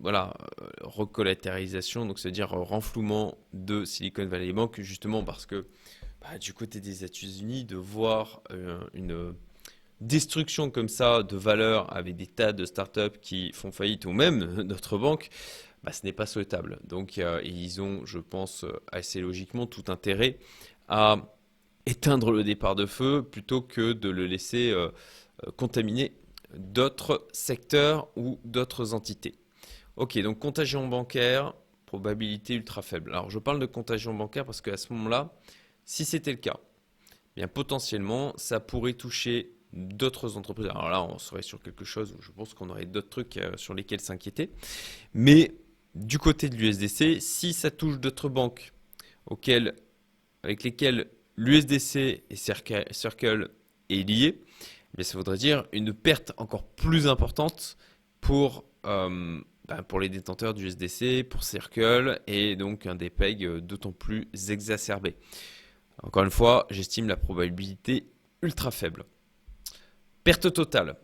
voilà, 0.00 0.32
recollatéralisation, 0.80 2.06
donc 2.06 2.20
c'est-à-dire 2.20 2.50
renflouement 2.50 3.36
de 3.52 3.84
Silicon 3.84 4.26
Valley 4.26 4.52
Bank, 4.52 4.80
justement 4.80 5.24
parce 5.24 5.44
que 5.44 5.66
bah, 6.20 6.38
du 6.38 6.54
côté 6.54 6.80
des 6.80 7.04
États-Unis, 7.04 7.64
de 7.64 7.74
voir 7.74 8.42
euh, 8.52 8.78
une 8.94 9.34
destruction 10.00 10.70
comme 10.70 10.88
ça 10.88 11.24
de 11.24 11.36
valeur 11.36 11.92
avec 11.96 12.14
des 12.14 12.28
tas 12.28 12.52
de 12.52 12.64
startups 12.64 13.18
qui 13.20 13.50
font 13.52 13.72
faillite 13.72 14.04
ou 14.04 14.12
même 14.12 14.62
notre 14.62 14.98
banque, 14.98 15.30
bah, 15.82 15.90
ce 15.90 16.06
n'est 16.06 16.12
pas 16.12 16.26
souhaitable. 16.26 16.78
Donc 16.86 17.20
ils 17.42 17.82
ont, 17.82 18.06
je 18.06 18.20
pense, 18.20 18.64
assez 18.92 19.20
logiquement 19.20 19.66
tout 19.66 19.86
intérêt 19.88 20.38
à 20.86 21.16
éteindre 21.86 22.30
le 22.30 22.44
départ 22.44 22.76
de 22.76 22.86
feu 22.86 23.26
plutôt 23.28 23.62
que 23.62 23.92
de 23.92 24.08
le 24.10 24.28
laisser 24.28 24.72
contaminer 25.56 26.12
d'autres 26.56 27.26
secteurs 27.32 28.08
ou 28.16 28.38
d'autres 28.44 28.94
entités. 28.94 29.34
Ok, 29.96 30.18
donc 30.18 30.38
contagion 30.38 30.86
bancaire, 30.88 31.54
probabilité 31.86 32.54
ultra 32.54 32.82
faible. 32.82 33.10
Alors 33.12 33.30
je 33.30 33.38
parle 33.38 33.58
de 33.58 33.66
contagion 33.66 34.14
bancaire 34.14 34.44
parce 34.44 34.60
qu'à 34.60 34.76
ce 34.76 34.92
moment-là, 34.92 35.32
si 35.84 36.04
c'était 36.04 36.30
le 36.30 36.38
cas, 36.38 36.56
eh 37.36 37.40
bien 37.40 37.48
potentiellement 37.48 38.32
ça 38.36 38.60
pourrait 38.60 38.94
toucher 38.94 39.52
d'autres 39.72 40.36
entreprises. 40.36 40.66
Alors 40.66 40.88
là, 40.88 41.02
on 41.02 41.18
serait 41.18 41.42
sur 41.42 41.62
quelque 41.62 41.84
chose 41.84 42.14
où 42.18 42.22
je 42.22 42.30
pense 42.32 42.54
qu'on 42.54 42.70
aurait 42.70 42.86
d'autres 42.86 43.08
trucs 43.08 43.36
euh, 43.36 43.56
sur 43.56 43.74
lesquels 43.74 44.00
s'inquiéter. 44.00 44.50
Mais 45.14 45.52
du 45.94 46.18
côté 46.18 46.48
de 46.48 46.56
l'USDC, 46.56 47.20
si 47.20 47.52
ça 47.52 47.70
touche 47.70 47.98
d'autres 47.98 48.28
banques 48.28 48.72
auxquelles, 49.26 49.74
avec 50.42 50.62
lesquelles 50.62 51.08
l'USDC 51.36 51.96
et 52.28 52.36
Circle 52.36 53.50
est 53.90 54.08
lié, 54.08 54.40
mais 54.96 55.04
ça 55.04 55.16
voudrait 55.16 55.36
dire 55.36 55.64
une 55.72 55.92
perte 55.92 56.32
encore 56.36 56.64
plus 56.64 57.06
importante 57.06 57.76
pour, 58.20 58.64
euh, 58.86 59.40
ben, 59.68 59.82
pour 59.82 60.00
les 60.00 60.08
détenteurs 60.08 60.54
du 60.54 60.66
SDC, 60.66 61.24
pour 61.28 61.42
Circle, 61.42 62.20
et 62.26 62.56
donc 62.56 62.86
un 62.86 62.94
DPEG 62.94 63.44
euh, 63.44 63.60
d'autant 63.60 63.92
plus 63.92 64.28
exacerbé. 64.48 65.16
Encore 66.02 66.24
une 66.24 66.30
fois, 66.30 66.66
j'estime 66.70 67.08
la 67.08 67.16
probabilité 67.16 68.06
ultra 68.42 68.70
faible. 68.70 69.04
Perte 70.24 70.52
totale. 70.52 70.96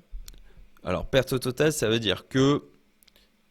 Alors, 0.82 1.08
perte 1.08 1.38
totale, 1.40 1.72
ça 1.72 1.88
veut 1.88 1.98
dire 1.98 2.28
que, 2.28 2.64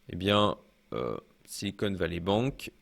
eh 0.08 0.16
bien, 0.16 0.56
euh, 0.92 1.16
Silicon 1.44 1.92
Valley 1.92 2.20
Bank, 2.20 2.72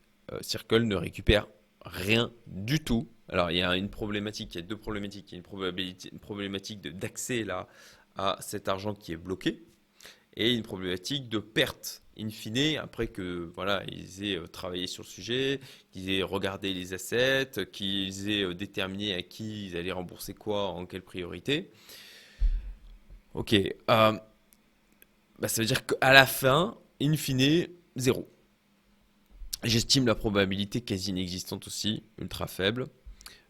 Circle 0.41 0.83
ne 0.83 0.95
récupère 0.95 1.47
rien 1.85 2.31
du 2.47 2.79
tout. 2.79 3.07
Alors, 3.29 3.51
il 3.51 3.57
y 3.57 3.61
a 3.61 3.75
une 3.75 3.89
problématique, 3.89 4.55
il 4.55 4.57
y 4.59 4.63
a 4.63 4.67
deux 4.67 4.77
problématiques. 4.77 5.31
Il 5.31 5.35
y 5.35 5.37
a 5.37 5.39
une, 5.39 5.43
probabilité, 5.43 6.09
une 6.11 6.19
problématique 6.19 6.81
d'accès 6.81 7.43
là 7.43 7.67
à 8.17 8.37
cet 8.41 8.67
argent 8.67 8.93
qui 8.93 9.13
est 9.13 9.17
bloqué 9.17 9.63
et 10.35 10.53
une 10.53 10.63
problématique 10.63 11.29
de 11.29 11.39
perte 11.39 12.03
in 12.17 12.29
fine 12.29 12.77
après 12.77 13.07
que 13.07 13.49
voilà 13.55 13.83
ils 13.87 14.23
aient 14.23 14.37
euh, 14.37 14.47
travaillé 14.47 14.87
sur 14.87 15.03
le 15.03 15.07
sujet, 15.07 15.59
qu'ils 15.91 16.09
aient 16.11 16.23
regardé 16.23 16.73
les 16.73 16.93
assets, 16.93 17.67
qu'ils 17.71 18.29
aient 18.29 18.53
déterminé 18.53 19.13
à 19.13 19.21
qui 19.21 19.67
ils 19.67 19.77
allaient 19.77 19.91
rembourser 19.91 20.33
quoi 20.33 20.69
en 20.69 20.85
quelle 20.85 21.01
priorité. 21.01 21.71
Ok, 23.33 23.53
euh, 23.53 23.73
bah, 25.39 25.47
ça 25.47 25.61
veut 25.61 25.67
dire 25.67 25.85
qu'à 25.85 26.13
la 26.13 26.25
fin, 26.25 26.77
in 27.01 27.17
fine, 27.17 27.67
zéro. 27.97 28.29
J'estime 29.63 30.05
la 30.05 30.15
probabilité 30.15 30.81
quasi 30.81 31.11
inexistante 31.11 31.67
aussi, 31.67 32.03
ultra 32.19 32.47
faible. 32.47 32.87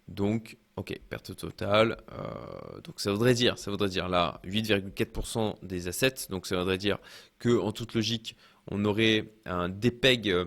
Donc, 0.07 0.57
ok, 0.75 1.00
perte 1.09 1.35
totale. 1.35 1.97
Euh, 2.12 2.81
donc 2.81 3.00
ça 3.00 3.12
voudrait 3.12 3.33
dire, 3.33 3.57
ça 3.57 3.71
voudrait 3.71 3.89
dire 3.89 4.09
là 4.09 4.39
8,4% 4.45 5.55
des 5.63 5.88
assets. 5.88 6.27
Donc 6.29 6.47
ça 6.47 6.57
voudrait 6.57 6.77
dire 6.77 7.00
que 7.39 7.59
en 7.59 7.71
toute 7.71 7.93
logique, 7.93 8.35
on 8.67 8.83
aurait 8.85 9.31
un 9.45 9.69
DPEG 9.69 10.29
euh, 10.29 10.45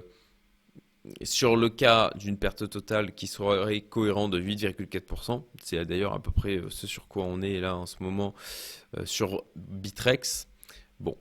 sur 1.22 1.56
le 1.56 1.68
cas 1.70 2.10
d'une 2.16 2.36
perte 2.36 2.68
totale 2.68 3.14
qui 3.14 3.26
serait 3.26 3.80
cohérent 3.80 4.28
de 4.28 4.40
8,4%. 4.40 5.42
C'est 5.62 5.84
d'ailleurs 5.84 6.12
à 6.12 6.22
peu 6.22 6.30
près 6.30 6.56
euh, 6.56 6.70
ce 6.70 6.86
sur 6.86 7.08
quoi 7.08 7.24
on 7.24 7.40
est 7.40 7.60
là 7.60 7.76
en 7.76 7.86
ce 7.86 8.02
moment 8.02 8.34
sur 9.04 9.44
Bitrex. 9.54 10.48
Bon, 10.98 11.16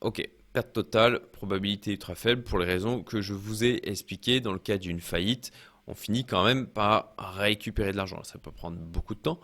ok, 0.00 0.28
perte 0.54 0.72
totale, 0.72 1.20
probabilité 1.32 1.90
ultra 1.90 2.14
faible 2.14 2.44
pour 2.44 2.60
les 2.60 2.64
raisons 2.64 3.02
que 3.02 3.20
je 3.20 3.34
vous 3.34 3.64
ai 3.64 3.80
expliquées 3.90 4.40
dans 4.40 4.52
le 4.52 4.60
cas 4.60 4.78
d'une 4.78 5.00
faillite. 5.00 5.50
On 5.88 5.94
finit 5.94 6.24
quand 6.24 6.44
même 6.44 6.66
par 6.68 7.12
récupérer 7.18 7.90
de 7.90 7.96
l'argent. 7.96 8.22
Ça 8.22 8.38
peut 8.38 8.52
prendre 8.52 8.78
beaucoup 8.78 9.16
de 9.16 9.20
temps. 9.20 9.40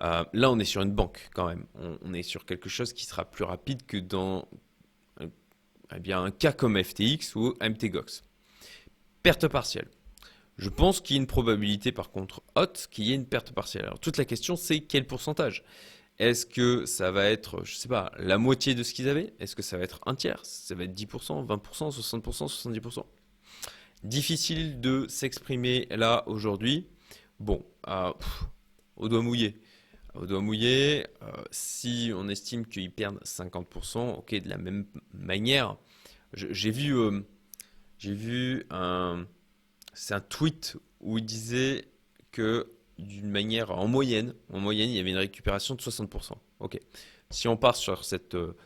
Euh, 0.00 0.24
là, 0.32 0.50
on 0.50 0.58
est 0.58 0.64
sur 0.64 0.80
une 0.80 0.92
banque 0.92 1.28
quand 1.34 1.46
même. 1.46 1.66
On, 2.02 2.14
est 2.14 2.22
sur 2.22 2.46
quelque 2.46 2.70
chose 2.70 2.94
qui 2.94 3.04
sera 3.04 3.26
plus 3.26 3.44
rapide 3.44 3.84
que 3.86 3.98
dans 3.98 4.48
eh 5.94 6.00
bien, 6.00 6.24
un 6.24 6.30
cas 6.30 6.52
comme 6.52 6.82
FTX 6.82 7.36
ou 7.36 7.54
MTGOX. 7.60 8.22
Perte 9.22 9.48
partielle. 9.48 9.88
Je 10.56 10.70
pense 10.70 11.02
qu'il 11.02 11.16
y 11.16 11.18
a 11.18 11.20
une 11.20 11.26
probabilité 11.26 11.92
par 11.92 12.10
contre 12.10 12.42
haute 12.54 12.88
qu'il 12.90 13.04
y 13.04 13.12
ait 13.12 13.14
une 13.14 13.26
perte 13.26 13.52
partielle. 13.52 13.84
Alors 13.84 14.00
toute 14.00 14.16
la 14.16 14.24
question 14.24 14.56
c'est 14.56 14.80
quel 14.80 15.06
pourcentage? 15.06 15.64
Est-ce 16.18 16.46
que 16.46 16.86
ça 16.86 17.10
va 17.10 17.26
être, 17.26 17.64
je 17.64 17.76
sais 17.76 17.88
pas, 17.88 18.10
la 18.18 18.38
moitié 18.38 18.74
de 18.74 18.82
ce 18.82 18.94
qu'ils 18.94 19.08
avaient? 19.08 19.34
Est-ce 19.38 19.54
que 19.54 19.62
ça 19.62 19.76
va 19.76 19.84
être 19.84 20.00
un 20.06 20.14
tiers? 20.14 20.40
Ça 20.44 20.74
va 20.74 20.84
être 20.84 20.94
10%, 20.94 21.46
20%, 21.46 21.90
60%, 21.90 22.22
70% 22.22 23.04
Difficile 24.02 24.80
de 24.80 25.06
s'exprimer 25.08 25.86
là 25.90 26.24
aujourd'hui. 26.26 26.86
Bon, 27.38 27.64
euh, 27.88 28.12
au 28.96 29.08
doigt 29.08 29.22
mouillé. 29.22 29.60
Au 30.14 30.24
doigt 30.26 30.40
mouillé, 30.40 31.06
euh, 31.22 31.32
si 31.50 32.10
on 32.14 32.28
estime 32.28 32.64
qu'ils 32.66 32.90
perdent 32.90 33.20
50%, 33.22 34.14
ok, 34.14 34.34
de 34.34 34.48
la 34.48 34.56
même 34.56 34.86
manière, 35.12 35.76
j'ai 36.32 36.70
vu, 36.70 36.96
euh, 36.96 37.20
vu 38.00 38.64
un 38.70 39.26
tweet 40.30 40.76
où 41.00 41.18
il 41.18 41.24
disait 41.24 41.84
que 42.32 42.75
d'une 42.98 43.30
manière 43.30 43.70
en 43.70 43.86
moyenne, 43.86 44.34
en 44.52 44.58
moyenne, 44.58 44.90
il 44.90 44.96
y 44.96 45.00
avait 45.00 45.10
une 45.10 45.16
récupération 45.16 45.74
de 45.74 45.80
60%. 45.80 46.32
Ok. 46.60 46.78
Si 47.30 47.48
on 47.48 47.56
part 47.56 47.76
sur 47.76 48.04
cette 48.04 48.34
euh, 48.34 48.56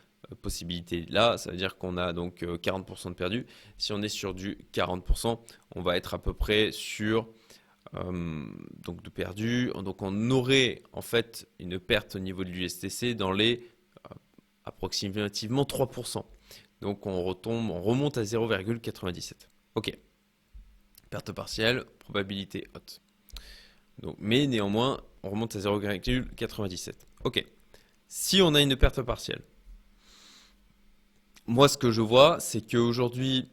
possibilité-là, 0.41 1.37
ça 1.37 1.51
veut 1.51 1.57
dire 1.57 1.77
qu'on 1.77 1.97
a 1.97 2.13
donc 2.13 2.43
40% 2.43 3.07
euh, 3.07 3.09
de 3.09 3.15
perdu. 3.15 3.45
Si 3.77 3.91
on 3.91 4.01
est 4.01 4.09
sur 4.09 4.33
du 4.33 4.57
40%, 4.73 5.39
on 5.75 5.81
va 5.81 5.97
être 5.97 6.13
à 6.13 6.19
peu 6.19 6.33
près 6.33 6.71
sur 6.71 7.27
euh, 7.95 8.45
donc 8.83 9.03
de 9.03 9.09
perdu. 9.09 9.71
Donc 9.83 10.01
on 10.01 10.31
aurait 10.31 10.83
en 10.93 11.01
fait 11.01 11.47
une 11.59 11.79
perte 11.79 12.15
au 12.15 12.19
niveau 12.19 12.43
de 12.43 12.49
l'USTC 12.49 13.15
dans 13.15 13.31
les 13.31 13.67
approximativement 14.63 15.63
3%. 15.63 16.23
Donc 16.81 17.05
on 17.05 17.23
retombe, 17.23 17.69
on 17.69 17.81
remonte 17.81 18.17
à 18.17 18.23
0,97. 18.23 19.33
Ok. 19.75 19.97
Perte 21.09 21.31
partielle, 21.33 21.83
probabilité 21.99 22.67
haute 22.75 23.01
mais 24.19 24.47
néanmoins, 24.47 25.01
on 25.23 25.29
remonte 25.29 25.55
à 25.55 25.59
0,97. 25.59 26.93
Ok. 27.23 27.45
Si 28.07 28.41
on 28.41 28.55
a 28.55 28.61
une 28.61 28.75
perte 28.75 29.01
partielle, 29.01 29.41
moi 31.47 31.67
ce 31.67 31.77
que 31.77 31.91
je 31.91 32.01
vois, 32.01 32.39
c'est 32.39 32.61
qu'aujourd'hui, 32.61 33.49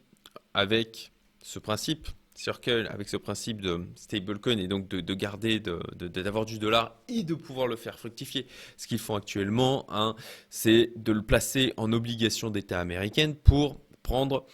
avec 0.53 1.11
ce 1.41 1.59
principe, 1.59 2.09
Circle, 2.35 2.87
avec 2.89 3.09
ce 3.09 3.17
principe 3.17 3.59
de 3.59 3.85
stablecoin 3.95 4.57
et 4.59 4.69
donc 4.69 4.87
de, 4.87 5.13
garder, 5.13 5.59
d'avoir 5.59 6.45
du 6.45 6.57
dollar 6.57 6.95
et 7.09 7.23
de 7.23 7.33
pouvoir 7.33 7.67
le 7.67 7.75
faire 7.75 7.99
fructifier, 7.99 8.47
ce 8.77 8.87
qu'ils 8.87 8.99
font 8.99 9.15
actuellement, 9.15 9.85
hein, 9.89 10.15
c'est 10.49 10.93
de 10.95 11.11
le 11.11 11.21
placer 11.21 11.73
en 11.75 11.91
obligation 11.91 12.49
d'État 12.49 12.79
américaine 12.79 13.35
pour 13.35 13.81
prendre 14.03 14.45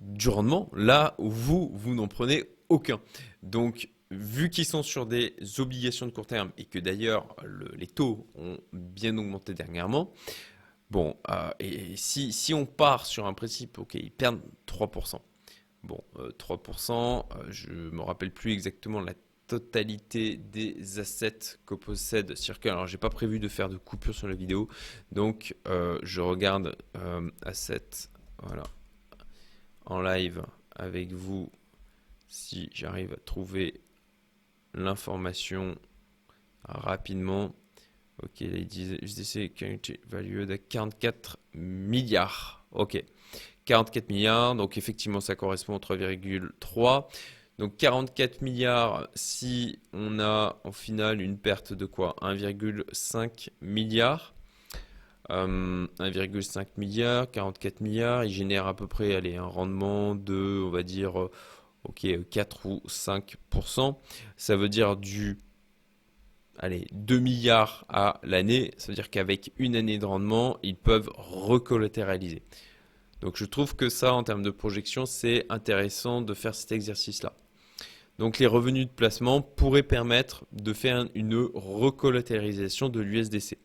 du 0.00 0.28
rendement 0.28 0.70
là 0.72 1.16
où 1.18 1.28
vous, 1.28 1.72
vous 1.74 1.96
n'en 1.96 2.06
prenez 2.06 2.44
aucun. 2.68 3.00
Donc, 3.42 3.88
vu 4.10 4.50
qu'ils 4.50 4.66
sont 4.66 4.82
sur 4.82 5.06
des 5.06 5.34
obligations 5.58 6.06
de 6.06 6.12
court 6.12 6.26
terme 6.26 6.52
et 6.58 6.64
que 6.64 6.78
d'ailleurs 6.78 7.34
les 7.74 7.86
taux 7.86 8.26
ont 8.36 8.58
bien 8.72 9.16
augmenté 9.18 9.54
dernièrement, 9.54 10.12
bon, 10.90 11.16
euh, 11.30 11.50
et 11.58 11.96
si, 11.96 12.32
si, 12.32 12.54
on 12.54 12.66
part 12.66 13.06
sur 13.06 13.26
un 13.26 13.34
principe, 13.34 13.78
ok, 13.78 13.94
ils 13.94 14.10
perdent 14.10 14.40
3%. 14.66 15.20
Bon, 15.82 16.02
3%, 16.16 16.92
euh, 16.92 17.38
euh, 17.38 17.46
je 17.50 17.70
ne 17.70 17.90
me 17.90 18.02
rappelle 18.02 18.32
plus 18.32 18.52
exactement 18.52 19.00
la 19.00 19.14
totalité 19.46 20.36
des 20.36 20.98
assets 20.98 21.58
que 21.66 21.74
possède 21.74 22.36
Circle. 22.36 22.68
Alors, 22.70 22.88
j'ai 22.88 22.98
pas 22.98 23.10
prévu 23.10 23.38
de 23.38 23.46
faire 23.46 23.68
de 23.68 23.76
coupure 23.76 24.14
sur 24.14 24.26
la 24.26 24.34
vidéo, 24.34 24.68
donc 25.12 25.54
je 26.02 26.20
regarde 26.20 26.76
assets, 27.42 28.08
voilà, 28.42 28.64
en 29.84 30.00
live 30.00 30.42
avec 30.74 31.12
vous 31.12 31.52
si 32.26 32.68
j'arrive 32.72 33.12
à 33.12 33.18
trouver 33.18 33.80
l'information 34.76 35.76
rapidement. 36.64 37.54
Ok, 38.22 38.42
disent 38.42 38.96
USDC 39.02 39.52
valued 40.08 40.50
à 40.50 40.58
44 40.58 41.38
milliards. 41.54 42.64
Ok, 42.72 43.02
44 43.66 44.08
milliards, 44.08 44.54
donc 44.54 44.78
effectivement 44.78 45.20
ça 45.20 45.34
correspond 45.34 45.74
au 45.74 45.78
3,3. 45.78 47.06
Donc 47.58 47.76
44 47.78 48.42
milliards 48.42 49.08
si 49.14 49.78
on 49.92 50.18
a 50.18 50.60
en 50.64 50.72
final 50.72 51.20
une 51.20 51.38
perte 51.38 51.72
de 51.72 51.86
quoi? 51.86 52.14
1,5 52.20 53.48
milliard. 53.60 54.34
1,5 55.28 56.58
euh, 56.60 56.64
milliard, 56.76 57.30
44 57.30 57.80
milliards, 57.80 58.24
il 58.24 58.30
génère 58.30 58.66
à 58.66 58.76
peu 58.76 58.86
près 58.86 59.16
allez, 59.16 59.36
un 59.36 59.46
rendement 59.46 60.14
de, 60.14 60.62
on 60.64 60.70
va 60.70 60.84
dire, 60.84 61.28
ok, 61.88 62.28
4 62.30 62.66
ou 62.66 62.82
5%, 62.86 63.96
ça 64.36 64.56
veut 64.56 64.68
dire 64.68 64.96
du 64.96 65.38
allez, 66.58 66.86
2 66.92 67.18
milliards 67.18 67.84
à 67.88 68.20
l'année, 68.22 68.72
ça 68.76 68.88
veut 68.88 68.94
dire 68.94 69.10
qu'avec 69.10 69.52
une 69.58 69.76
année 69.76 69.98
de 69.98 70.06
rendement, 70.06 70.58
ils 70.62 70.76
peuvent 70.76 71.10
recolatéraliser. 71.16 72.42
Donc 73.20 73.36
je 73.36 73.44
trouve 73.44 73.76
que 73.76 73.88
ça, 73.88 74.14
en 74.14 74.22
termes 74.22 74.42
de 74.42 74.50
projection, 74.50 75.06
c'est 75.06 75.46
intéressant 75.48 76.20
de 76.20 76.34
faire 76.34 76.54
cet 76.54 76.72
exercice-là. 76.72 77.32
Donc 78.18 78.38
les 78.38 78.46
revenus 78.46 78.86
de 78.86 78.92
placement 78.92 79.42
pourraient 79.42 79.82
permettre 79.82 80.44
de 80.52 80.72
faire 80.72 81.06
une 81.14 81.48
recollatéralisation 81.54 82.88
de 82.88 83.00
l'USDC. 83.00 83.58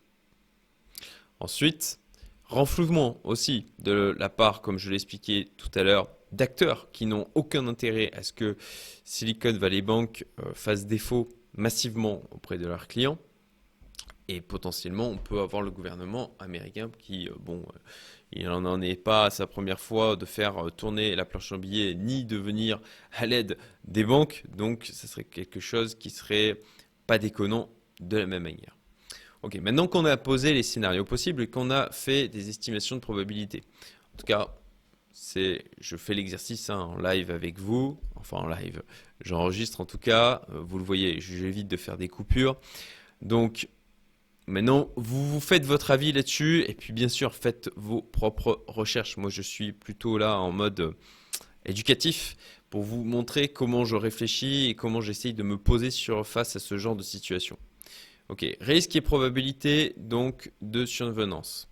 Ensuite, 1.40 2.00
renflouement 2.44 3.20
aussi 3.24 3.66
de 3.80 4.16
la 4.18 4.30
part, 4.30 4.62
comme 4.62 4.78
je 4.78 4.90
l'ai 4.90 4.96
expliqué 4.96 5.52
tout 5.58 5.72
à 5.74 5.84
l'heure, 5.84 6.10
d'acteurs 6.32 6.92
qui 6.92 7.06
n'ont 7.06 7.28
aucun 7.36 7.68
intérêt 7.68 8.12
à 8.14 8.24
ce 8.24 8.34
que 8.34 8.58
Silicon 9.04 9.54
Valley 9.54 9.82
Bank 9.82 10.26
euh, 10.40 10.54
fasse 10.54 10.86
défaut 10.86 11.30
massivement 11.56 12.24
auprès 12.32 12.58
de 12.58 12.68
leurs 12.68 12.88
clients. 12.88 13.18
Et 14.28 14.40
potentiellement, 14.40 15.10
on 15.10 15.18
peut 15.18 15.42
avoir 15.42 15.62
le 15.62 15.72
gouvernement 15.72 16.36
américain 16.40 16.90
qui, 17.00 17.28
euh, 17.28 17.34
bon, 17.40 17.60
euh, 17.60 17.80
il 18.32 18.48
n'en 18.48 18.82
est 18.82 18.96
pas 18.96 19.30
sa 19.30 19.46
première 19.46 19.80
fois 19.80 20.16
de 20.16 20.26
faire 20.26 20.72
tourner 20.78 21.16
la 21.16 21.26
planche 21.26 21.52
en 21.52 21.58
billets 21.58 21.96
ni 21.96 22.24
de 22.24 22.38
venir 22.38 22.80
à 23.12 23.26
l'aide 23.26 23.58
des 23.84 24.06
banques. 24.06 24.44
Donc, 24.56 24.86
ce 24.86 25.06
serait 25.06 25.26
quelque 25.26 25.60
chose 25.60 25.96
qui 25.96 26.10
serait 26.10 26.58
pas 27.08 27.18
déconnant 27.18 27.70
de 28.00 28.18
la 28.18 28.26
même 28.26 28.44
manière. 28.44 28.78
Ok, 29.44 29.56
maintenant 29.56 29.88
qu'on 29.88 30.06
a 30.06 30.16
posé 30.18 30.54
les 30.54 30.64
scénarios 30.64 31.04
possibles 31.04 31.42
et 31.42 31.48
qu'on 31.48 31.72
a 31.72 31.92
fait 31.92 32.28
des 32.28 32.48
estimations 32.48 32.96
de 32.96 33.02
probabilité, 33.02 33.64
en 34.14 34.18
tout 34.18 34.26
cas, 34.26 34.54
c'est 35.14 35.66
je 35.80 35.98
fais 35.98 36.14
l'exercice 36.14 36.70
hein, 36.70 36.80
en 36.80 36.98
live 36.98 37.32
avec 37.32 37.60
vous, 37.60 37.98
enfin 38.16 38.38
en 38.38 38.48
live, 38.48 38.82
j'enregistre 39.22 39.82
en 39.82 39.86
tout 39.86 39.98
cas, 39.98 40.42
euh, 40.50 40.60
vous 40.62 40.78
le 40.78 40.84
voyez, 40.84 41.20
j'évite 41.20 41.68
de 41.68 41.78
faire 41.78 41.98
des 41.98 42.08
coupures. 42.08 42.58
Donc 43.22 43.68
maintenant, 44.48 44.90
vous, 44.96 45.40
faites 45.40 45.66
votre 45.66 45.92
avis 45.92 46.12
là-dessus 46.12 46.64
et 46.68 46.74
puis 46.74 46.94
bien 46.94 47.10
sûr, 47.10 47.36
faites 47.36 47.70
vos 47.76 48.02
propres 48.02 48.64
recherches. 48.68 49.18
Moi, 49.18 49.30
je 49.30 49.42
suis 49.42 49.74
plutôt 49.74 50.18
là 50.18 50.38
en 50.38 50.52
mode 50.52 50.80
euh, 50.80 50.94
éducatif 51.66 52.36
pour 52.70 52.84
vous 52.84 53.04
montrer 53.04 53.50
comment 53.50 53.86
je 53.86 53.96
réfléchis 53.96 54.68
et 54.68 54.76
comment 54.76 55.02
j'essaye 55.02 55.34
de 55.34 55.44
me 55.44 55.58
poser 55.58 55.92
sur 55.92 56.26
face 56.26 56.56
à 56.56 56.60
ce 56.60 56.78
genre 56.78 56.96
de 56.96 57.04
situation. 57.04 57.58
Ok, 58.30 58.46
risque 58.62 58.96
et 58.96 59.02
probabilité 59.02 59.94
donc 59.98 60.52
de 60.62 60.86
survenance. 60.86 61.68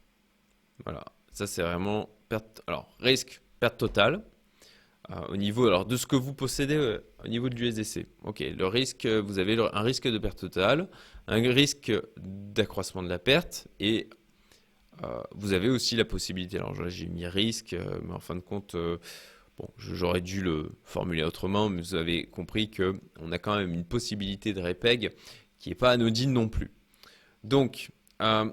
Voilà, 0.84 1.06
ça 1.32 1.48
c'est 1.48 1.62
vraiment 1.62 2.10
Alors, 2.68 2.96
risque, 3.00 3.42
perte 3.60 3.78
totale. 3.78 4.24
Euh, 5.12 5.26
au 5.30 5.38
niveau 5.38 5.84
de 5.86 5.98
ce 5.98 6.06
que 6.06 6.16
vous 6.16 6.36
possédez 6.36 6.76
euh, 6.76 7.04
au 7.26 7.28
niveau 7.28 7.50
de 7.50 7.56
l'USDC. 7.56 8.06
Ok, 8.24 8.42
le 8.42 8.68
risque, 8.68 9.08
vous 9.08 9.40
avez 9.40 9.58
un 9.58 9.82
risque 9.82 10.08
de 10.08 10.18
perte 10.20 10.38
totale, 10.40 10.88
un 11.26 11.42
risque 11.52 11.92
d'accroissement 12.18 13.02
de 13.02 13.10
la 13.10 13.18
perte 13.18 13.68
et 13.80 14.08
euh, 15.04 15.24
vous 15.32 15.54
avez 15.54 15.68
aussi 15.70 15.96
la 15.96 16.06
possibilité. 16.06 16.58
Alors 16.58 16.76
j'ai 16.90 17.08
mis 17.08 17.26
risque, 17.26 17.76
mais 18.04 18.14
en 18.14 18.20
fin 18.20 18.36
de 18.36 18.42
compte, 18.42 18.76
j'aurais 19.80 20.22
dû 20.22 20.44
le 20.44 20.74
formuler 20.84 21.24
autrement, 21.24 21.70
mais 21.70 21.82
vous 21.82 21.96
avez 21.96 22.28
compris 22.28 22.70
que 22.70 23.00
on 23.20 23.32
a 23.32 23.40
quand 23.40 23.58
même 23.58 23.74
une 23.74 23.86
possibilité 23.86 24.54
de 24.54 24.62
répeg 24.62 25.16
qui 25.58 25.70
n'est 25.70 25.76
pas 25.76 25.90
anodine 25.90 26.34
non 26.34 26.50
plus. 26.50 26.70
Donc, 27.44 27.90
par 28.20 28.52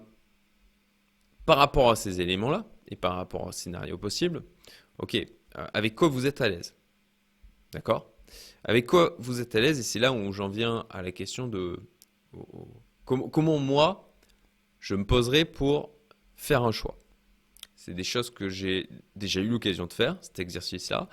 rapport 1.46 1.90
à 1.90 1.96
ces 1.96 2.22
éléments-là 2.22 2.64
et 2.88 2.96
par 2.96 3.16
rapport 3.16 3.46
au 3.46 3.52
scénario 3.52 3.98
possible, 3.98 4.42
ok, 4.98 5.14
euh, 5.14 5.66
avec 5.74 5.94
quoi 5.94 6.08
vous 6.08 6.26
êtes 6.26 6.40
à 6.40 6.48
l'aise? 6.48 6.74
D'accord? 7.72 8.10
Avec 8.64 8.86
quoi 8.86 9.14
vous 9.18 9.40
êtes 9.40 9.54
à 9.54 9.60
l'aise? 9.60 9.78
Et 9.78 9.82
c'est 9.82 9.98
là 9.98 10.12
où 10.12 10.32
j'en 10.32 10.48
viens 10.48 10.86
à 10.90 11.02
la 11.02 11.12
question 11.12 11.48
de 11.48 11.80
comment, 13.04 13.58
moi, 13.58 14.12
je 14.80 14.94
me 14.94 15.06
poserai 15.06 15.44
pour 15.44 15.90
faire 16.34 16.64
un 16.64 16.72
choix? 16.72 16.98
C'est 17.74 17.94
des 17.94 18.04
choses 18.04 18.30
que 18.30 18.48
j'ai 18.48 18.88
déjà 19.14 19.40
eu 19.40 19.48
l'occasion 19.48 19.86
de 19.86 19.92
faire, 19.92 20.18
cet 20.20 20.38
exercice-là, 20.38 21.08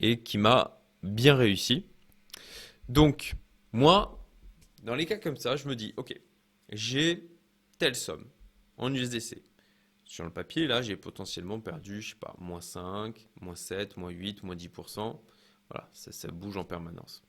et 0.00 0.20
qui 0.20 0.38
m'a 0.38 0.80
bien 1.02 1.34
réussi. 1.34 1.84
Donc, 2.88 3.34
moi, 3.72 4.24
dans 4.82 4.94
les 4.94 5.06
cas 5.06 5.18
comme 5.18 5.36
ça, 5.36 5.56
je 5.56 5.68
me 5.68 5.76
dis, 5.76 5.92
OK, 5.96 6.18
j'ai 6.70 7.28
telle 7.78 7.94
somme 7.94 8.24
en 8.76 8.92
USDC. 8.92 9.42
Sur 10.04 10.24
le 10.24 10.30
papier, 10.30 10.66
là, 10.66 10.82
j'ai 10.82 10.96
potentiellement 10.96 11.60
perdu, 11.60 12.02
je 12.02 12.10
sais 12.10 12.16
pas, 12.16 12.34
moins 12.38 12.60
5, 12.60 13.28
moins 13.40 13.54
7, 13.54 13.96
moins 13.96 14.10
8, 14.10 14.42
moins 14.42 14.54
10%. 14.54 15.18
Voilà, 15.70 15.88
ça, 15.92 16.28
bouge 16.28 16.56
en 16.56 16.64
permanence. 16.64 17.22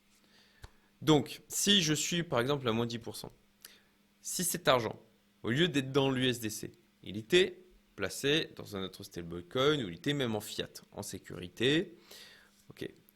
Donc, 1.02 1.42
si 1.48 1.82
je 1.82 1.94
suis 1.94 2.24
par 2.24 2.40
exemple 2.40 2.68
à 2.68 2.74
moins 2.74 2.86
10%, 2.86 3.30
si 4.22 4.44
cet 4.44 4.68
argent, 4.68 5.00
au 5.44 5.52
lieu 5.52 5.68
d'être 5.68 5.92
dans 5.92 6.12
l'USDC, 6.12 6.72
il 7.04 7.18
était 7.18 7.60
placé 7.96 8.52
dans 8.58 8.76
un 8.76 8.84
autre 8.84 9.04
stablecoin 9.04 9.84
ou 9.84 9.90
il 9.90 9.96
était 9.96 10.14
même 10.14 10.36
en 10.36 10.42
fiat, 10.42 10.70
en 10.92 11.02
sécurité, 11.02 11.96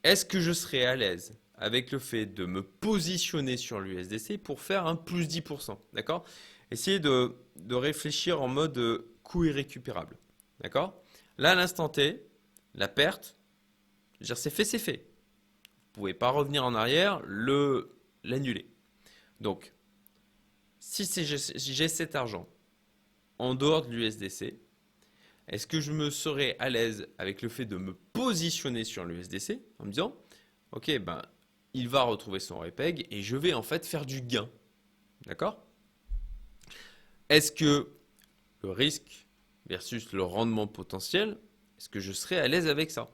est-ce 0.03 0.23
que 0.25 0.39
je 0.39 0.53
serais 0.53 0.85
à 0.85 0.95
l'aise 0.95 1.35
avec 1.55 1.91
le 1.91 1.99
fait 1.99 2.25
de 2.25 2.45
me 2.45 2.63
positionner 2.63 3.57
sur 3.57 3.81
l'USDC 3.81 4.37
pour 4.37 4.61
faire 4.61 4.87
un 4.87 4.95
plus 4.95 5.27
10%, 5.27 5.77
d'accord? 5.93 6.23
Essayez 6.71 6.99
de, 6.99 7.35
de 7.57 7.75
réfléchir 7.75 8.41
en 8.41 8.47
mode 8.47 9.03
coût 9.29 9.45
irrécupérable. 9.45 10.17
D'accord? 10.59 11.01
Là, 11.37 11.51
à 11.51 11.55
l'instant 11.55 11.87
T, 11.87 12.25
la 12.73 12.89
perte, 12.89 13.37
c'est 14.21 14.49
fait, 14.49 14.65
c'est 14.65 14.79
fait. 14.79 14.97
Vous 14.97 15.89
ne 15.91 15.93
pouvez 15.93 16.13
pas 16.13 16.31
revenir 16.31 16.65
en 16.65 16.75
arrière, 16.75 17.21
le 17.25 17.95
l'annuler. 18.25 18.69
Donc, 19.39 19.73
si 20.79 21.05
j'ai 21.23 21.87
cet 21.87 22.15
argent 22.15 22.49
en 23.37 23.55
dehors 23.55 23.85
de 23.85 23.91
l'USDC, 23.91 24.59
est-ce 25.47 25.67
que 25.67 25.79
je 25.79 25.91
me 25.93 26.09
serais 26.09 26.57
à 26.59 26.69
l'aise 26.69 27.07
avec 27.17 27.41
le 27.41 27.49
fait 27.49 27.65
de 27.65 27.77
me 27.77 27.93
positionner 27.93 28.83
sur 28.83 29.05
l'USDC 29.05 29.59
en 29.77 29.85
me 29.85 29.91
disant, 29.91 30.15
ok, 30.71 30.99
ben, 30.99 31.21
il 31.73 31.87
va 31.87 32.01
retrouver 32.01 32.39
son 32.39 32.59
repeg 32.59 33.07
et 33.11 33.21
je 33.21 33.37
vais 33.37 33.53
en 33.53 33.63
fait 33.63 33.85
faire 33.85 34.05
du 34.05 34.21
gain. 34.21 34.49
D'accord? 35.25 35.65
Est-ce 37.29 37.51
que 37.51 37.98
le 38.61 38.71
risque 38.71 39.27
versus 39.67 40.11
le 40.13 40.23
rendement 40.23 40.67
potentiel, 40.67 41.37
est-ce 41.77 41.89
que 41.89 41.99
je 41.99 42.11
serais 42.11 42.39
à 42.39 42.47
l'aise 42.47 42.67
avec 42.67 42.91
ça? 42.91 43.09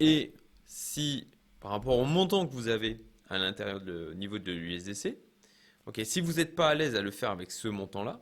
Et 0.00 0.34
si, 0.66 1.28
par 1.60 1.70
rapport 1.70 1.98
au 1.98 2.04
montant 2.04 2.46
que 2.46 2.52
vous 2.52 2.68
avez 2.68 3.00
à 3.28 3.38
l'intérieur 3.38 3.80
du 3.80 4.16
niveau 4.16 4.38
de 4.38 4.52
l'USDC, 4.52 5.16
si 6.02 6.20
vous 6.20 6.34
n'êtes 6.34 6.54
pas 6.54 6.70
à 6.70 6.74
l'aise 6.74 6.96
à 6.96 7.02
le 7.02 7.10
faire 7.10 7.30
avec 7.30 7.50
ce 7.50 7.68
montant-là, 7.68 8.20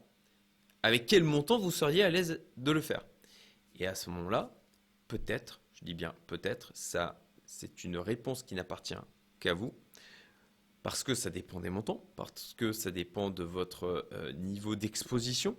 avec 0.83 1.07
quel 1.07 1.25
montant 1.25 1.59
vous 1.59 1.71
seriez 1.71 2.03
à 2.03 2.11
l'aise 2.11 2.43
de 2.57 2.71
le 2.73 2.81
faire? 2.81 3.05
Et 3.79 3.87
à 3.87 3.95
ce 3.95 4.11
moment-là, 4.11 4.55
peut-être, 5.09 5.61
je 5.73 5.85
dis 5.85 5.95
bien 5.95 6.15
peut-être, 6.27 6.73
ça, 6.75 7.25
c'est 7.47 7.85
une 7.85 7.99
réponse 7.99 8.43
qui 8.43 8.55
n'appartient 8.55 8.95
qu'à 9.41 9.55
vous, 9.55 9.73
parce 10.83 11.05
que 11.05 11.15
ça 11.15 11.31
dépend 11.31 11.61
des 11.61 11.71
montants, 11.71 12.05
parce 12.17 12.55
que 12.57 12.73
ça 12.73 12.91
dépend 12.91 13.31
de 13.31 13.45
votre 13.45 14.09
euh, 14.13 14.33
niveau 14.33 14.75
d'exposition, 14.75 15.57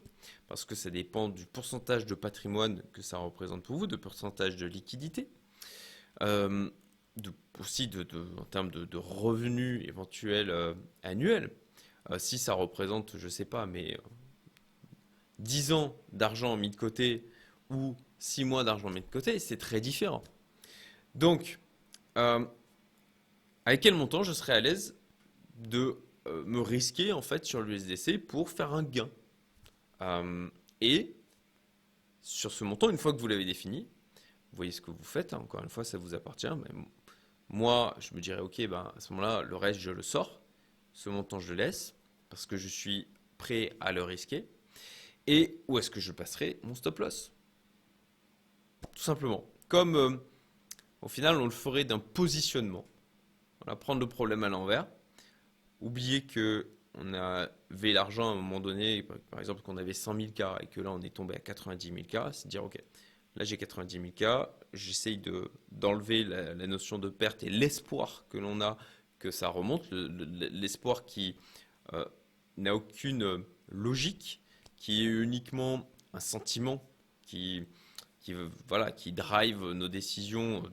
parce 0.48 0.66
que 0.66 0.76
ça 0.76 0.90
dépend 0.90 1.30
du 1.30 1.46
pourcentage 1.46 2.06
de 2.06 2.14
patrimoine 2.14 2.82
que 2.92 3.02
ça 3.02 3.18
représente 3.18 3.64
pour 3.64 3.78
vous, 3.78 3.88
de 3.88 3.96
pourcentage 3.96 4.58
de 4.58 4.66
liquidité, 4.66 5.30
euh, 6.22 6.70
aussi 7.60 7.90
en 8.38 8.44
termes 8.46 8.72
de, 8.72 8.98
revenus 8.98 9.88
éventuels 9.88 10.50
euh, 10.50 10.74
annuels. 11.04 11.52
si 12.18 12.38
ça 12.38 12.54
représente, 12.54 13.18
je 13.18 13.26
ne 13.26 13.30
sais 13.30 13.46
pas, 13.46 13.66
mais 13.66 13.98
10 15.40 15.72
ans 15.72 15.96
d'argent 16.12 16.58
mis 16.58 16.70
de 16.70 16.76
côté 16.76 17.26
ou 17.70 17.96
6 18.20 18.44
mois 18.44 18.64
d'argent 18.66 18.90
mis 18.90 19.02
de 19.02 19.06
côté, 19.06 19.40
c'est 19.40 19.58
très 19.58 19.80
différent. 19.80 20.24
Donc, 21.16 21.60
avec 22.16 23.80
quel 23.82 23.94
montant 23.94 24.24
je 24.24 24.34
serais 24.34 24.54
à 24.54 24.60
l'aise 24.60 24.96
de 25.56 25.98
euh, 26.28 26.44
me 26.46 26.60
risquer 26.62 27.12
en 27.12 27.22
fait 27.22 27.46
sur 27.46 27.62
l'USDC 27.62 28.18
pour 28.18 28.50
faire 28.50 28.74
un 28.74 28.84
gain. 28.84 29.10
Euh, 30.02 30.50
et 30.82 31.16
sur 32.22 32.52
ce 32.52 32.64
montant, 32.64 32.90
une 32.90 32.98
fois 32.98 33.14
que 33.14 33.20
vous 33.20 33.28
l'avez 33.28 33.46
défini, 33.46 33.88
vous 34.52 34.58
voyez 34.58 34.72
ce 34.72 34.82
que 34.82 34.92
vous 34.92 35.04
faites. 35.04 35.34
Hein, 35.34 35.40
encore 35.40 35.64
une 35.64 35.70
fois, 35.70 35.84
ça 35.84 35.98
vous 35.98 36.14
appartient. 36.14 36.48
Mais 36.48 36.82
moi, 37.50 37.96
je 38.00 38.14
me 38.16 38.22
dirais, 38.22 38.42
ok, 38.42 38.66
ben, 38.68 38.92
à 38.96 39.00
ce 39.00 39.12
moment-là, 39.14 39.42
le 39.42 39.56
reste, 39.56 39.80
je 39.80 39.92
le 39.92 40.02
sors. 40.02 40.42
Ce 40.94 41.10
montant, 41.10 41.40
je 41.40 41.54
le 41.54 41.64
laisse 41.64 41.96
parce 42.30 42.46
que 42.46 42.56
je 42.56 42.68
suis 42.68 43.08
prêt 43.38 43.76
à 43.80 43.92
le 43.92 44.04
risquer. 44.04 44.48
Et 45.28 45.62
où 45.68 45.78
est-ce 45.78 45.90
que 45.90 46.00
je 46.00 46.12
passerai 46.12 46.60
mon 46.64 46.76
stop 46.76 47.00
loss? 47.00 47.32
Tout 48.94 49.04
simplement. 49.04 49.44
Comme 49.68 49.96
euh, 49.96 50.18
au 51.02 51.08
final, 51.08 51.38
on 51.38 51.46
le 51.46 51.52
ferait 51.52 51.84
d'un 51.84 52.00
positionnement. 52.00 52.86
Voilà, 53.60 53.76
prendre 53.76 54.02
le 54.02 54.08
problème 54.08 54.44
à 54.44 54.50
l'envers 54.50 54.88
oublier 55.84 56.22
que 56.22 56.68
on 56.96 57.14
avait 57.14 57.92
l'argent 57.92 58.30
à 58.30 58.32
un 58.34 58.36
moment 58.36 58.60
donné, 58.60 59.04
par 59.32 59.40
exemple 59.40 59.62
qu'on 59.62 59.78
avait 59.78 59.94
100 59.94 60.16
000 60.16 60.32
cas 60.32 60.58
et 60.62 60.68
que 60.68 60.80
là 60.80 60.92
on 60.92 61.02
est 61.02 61.14
tombé 61.14 61.36
à 61.36 61.40
90 61.40 61.88
000 61.88 62.00
cas, 62.08 62.32
c'est 62.32 62.48
dire 62.48 62.64
ok, 62.64 62.82
là 63.36 63.44
j'ai 63.44 63.58
90 63.58 64.00
000 64.00 64.12
cas, 64.16 64.50
j'essaye 64.74 65.18
de, 65.18 65.52
d'enlever 65.72 66.24
la, 66.24 66.54
notion 66.68 67.00
de 67.00 67.10
perte 67.10 67.44
et 67.44 67.50
l'espoir 67.50 68.26
que 68.30 68.38
l'on 68.38 68.62
a 68.62 68.78
que 69.18 69.32
ça 69.32 69.48
remonte, 69.48 69.90
l'espoir 69.92 71.06
qui 71.06 71.36
euh, 71.94 72.06
n'a 72.58 72.76
aucune 72.76 73.44
logique, 73.70 74.42
qui 74.76 75.04
est 75.04 75.10
uniquement 75.10 75.90
un 76.14 76.20
sentiment 76.20 76.84
qui, 77.22 77.66
qui, 78.20 78.36
voilà, 78.68 78.92
qui 78.92 79.14
drive 79.14 79.72
nos 79.72 79.88
décisions 79.88 80.64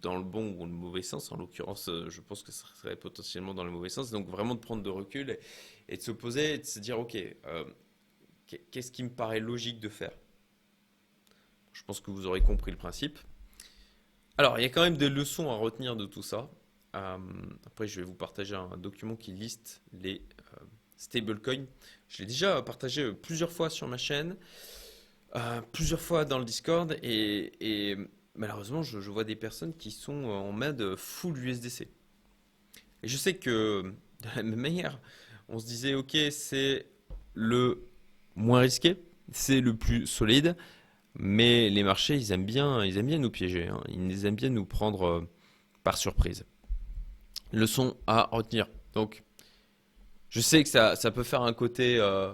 dans 0.00 0.16
le 0.16 0.24
bon 0.24 0.56
ou 0.58 0.66
le 0.66 0.72
mauvais 0.72 1.02
sens. 1.02 1.30
En 1.32 1.36
l'occurrence, 1.36 1.88
euh, 1.88 2.08
je 2.08 2.20
pense 2.20 2.42
que 2.42 2.52
ce 2.52 2.66
serait 2.66 2.96
potentiellement 2.96 3.54
dans 3.54 3.64
le 3.64 3.70
mauvais 3.70 3.88
sens. 3.88 4.10
Donc 4.10 4.28
vraiment 4.28 4.54
de 4.54 4.60
prendre 4.60 4.82
de 4.82 4.90
recul 4.90 5.38
et, 5.88 5.96
de 5.96 6.02
se 6.02 6.10
poser 6.10 6.54
et 6.54 6.58
de 6.58 6.64
se 6.64 6.78
dire, 6.78 6.98
OK, 6.98 7.16
euh, 7.16 7.64
qu'est-ce 8.70 8.90
qui 8.90 9.02
me 9.02 9.10
paraît 9.10 9.40
logique 9.40 9.80
de 9.80 9.88
faire? 9.88 10.12
Je 11.72 11.84
pense 11.84 12.00
que 12.00 12.10
vous 12.10 12.26
aurez 12.26 12.40
compris 12.40 12.70
le 12.70 12.76
principe. 12.76 13.18
Alors, 14.38 14.58
il 14.58 14.62
y 14.62 14.64
a 14.64 14.70
quand 14.70 14.82
même 14.82 14.96
des 14.96 15.08
leçons 15.08 15.50
à 15.50 15.54
retenir 15.54 15.96
de 15.96 16.06
tout 16.06 16.22
ça. 16.22 16.50
Euh, 16.96 17.18
après, 17.66 17.86
je 17.86 18.00
vais 18.00 18.06
vous 18.06 18.14
partager 18.14 18.54
un 18.54 18.76
document 18.76 19.16
qui 19.16 19.32
liste 19.32 19.82
les 19.92 20.22
stablecoins. 20.96 21.66
Je 22.08 22.18
l'ai 22.22 22.26
déjà 22.26 22.60
partagé 22.62 23.12
plusieurs 23.12 23.52
fois 23.52 23.70
sur 23.70 23.86
ma 23.86 23.96
chaîne, 23.96 24.36
plusieurs 25.72 26.00
fois 26.00 26.24
dans 26.24 26.38
le 26.38 26.44
Discord 26.44 26.96
et 27.02 27.96
malheureusement, 28.34 28.82
je, 28.82 28.98
vois 28.98 29.24
des 29.24 29.36
personnes 29.36 29.74
qui 29.74 29.90
sont 29.90 30.24
en 30.24 30.52
mode 30.52 30.96
full 30.96 31.36
USDC. 31.38 31.88
Et 33.02 33.08
je 33.08 33.16
sais 33.16 33.34
que, 33.34 33.82
de 34.22 34.28
la 34.36 34.42
même 34.42 34.60
manière, 34.60 35.00
on 35.48 35.58
se 35.58 35.66
disait, 35.66 35.94
ok, 35.94 36.16
c'est 36.30 36.86
le 37.34 37.88
moins 38.36 38.60
risqué, 38.60 38.96
c'est 39.32 39.60
le 39.60 39.76
plus 39.76 40.06
solide, 40.06 40.56
mais 41.14 41.70
les 41.70 41.82
marchés, 41.82 42.16
ils 42.16 42.32
aiment 42.32 42.46
bien, 42.46 42.84
ils 42.84 42.96
aiment 42.98 43.06
bien 43.06 43.18
nous 43.18 43.30
piéger, 43.30 43.68
hein. 43.68 43.82
ils 43.88 44.26
aiment 44.26 44.36
bien 44.36 44.50
nous 44.50 44.64
prendre 44.64 45.06
euh, 45.06 45.28
par 45.82 45.96
surprise. 45.96 46.44
Leçon 47.52 47.96
à 48.06 48.28
retenir. 48.30 48.68
Donc, 48.94 49.24
je 50.28 50.40
sais 50.40 50.62
que 50.62 50.68
ça, 50.68 50.94
ça 50.94 51.10
peut 51.10 51.24
faire 51.24 51.42
un 51.42 51.52
côté 51.52 51.98
euh, 51.98 52.32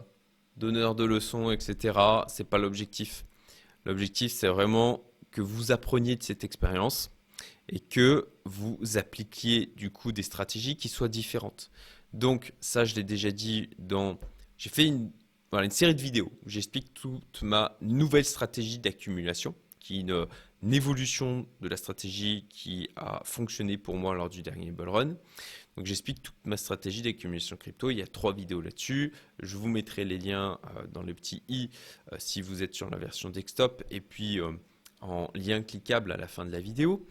donneur 0.57 0.95
de 0.95 1.05
leçons, 1.05 1.51
etc. 1.51 1.99
C'est 2.29 2.49
pas 2.49 2.59
l'objectif. 2.59 3.25
L'objectif, 3.87 4.33
c'est 4.33 4.49
vraiment 4.49 5.03
que 5.37 5.43
vous 5.43 5.71
appreniez 5.71 6.17
de 6.17 6.23
cette 6.23 6.45
expérience 6.45 7.11
et 7.69 7.79
que 7.79 8.27
vous 8.47 8.79
appliquiez 8.95 9.67
du 9.77 9.91
coup 9.91 10.11
des 10.11 10.23
stratégies 10.23 10.77
qui 10.77 10.89
soient 10.89 11.11
différentes. 11.11 11.71
Donc 12.15 12.55
ça, 12.59 12.87
je 12.87 12.95
l'ai 12.95 13.05
déjà 13.05 13.31
dit 13.31 13.69
dans... 13.79 14.19
J'ai 14.57 14.71
fait 14.71 14.87
une, 14.87 15.13
une 15.53 15.71
série 15.71 15.95
de 15.95 16.01
vidéos 16.01 16.33
où 16.43 16.49
j'explique 16.49 16.95
toute 16.95 17.43
ma 17.43 17.77
nouvelle 17.83 18.25
stratégie 18.25 18.79
d'accumulation, 18.79 19.55
qui 19.79 19.99
est 19.99 20.01
une, 20.01 20.27
évolution 20.73 21.47
de 21.61 21.69
la 21.69 21.77
stratégie 21.77 22.47
qui 22.49 22.89
a 22.97 23.21
fonctionné 23.25 23.77
pour 23.77 23.97
moi 23.97 24.15
lors 24.15 24.31
du 24.31 24.43
dernier 24.43 24.71
bull 24.71 24.89
run. 24.89 25.17
Donc 25.77 25.85
j'explique 25.85 26.23
toute 26.23 26.47
ma 26.47 26.57
stratégie 26.57 27.03
d'accumulation 27.03 27.59
crypto. 27.59 27.91
Il 27.91 27.99
y 27.99 28.03
a 28.03 28.07
trois 28.07 28.33
vidéos 28.33 28.63
là-dessus. 28.63 29.13
Je 29.41 29.59
vous 29.59 29.69
mettrai 29.69 30.07
les 30.07 30.17
liens 30.17 30.59
euh, 30.79 30.87
dans 30.87 31.03
le 31.03 31.13
petit 31.13 31.43
i 31.51 31.69
euh, 32.11 32.17
si 32.19 32.41
vous 32.41 32.63
êtes 32.63 32.75
sur 32.75 32.89
la 32.89 32.97
version 32.97 33.29
desktop 33.29 33.85
et 33.91 34.01
puis 34.01 34.41
euh, 34.41 34.53
en 35.01 35.31
lien 35.35 35.63
cliquable 35.63 36.13
à 36.13 36.17
la 36.17 36.29
fin 36.29 36.45
de 36.45 36.51
la 36.51 36.61
vidéo. 36.61 37.07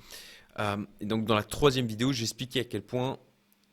et 0.99 1.05
donc 1.05 1.25
dans 1.25 1.35
la 1.35 1.43
troisième 1.43 1.87
vidéo, 1.87 2.11
j'expliquais 2.11 2.61
à 2.61 2.63
quel 2.63 2.81
point 2.81 3.19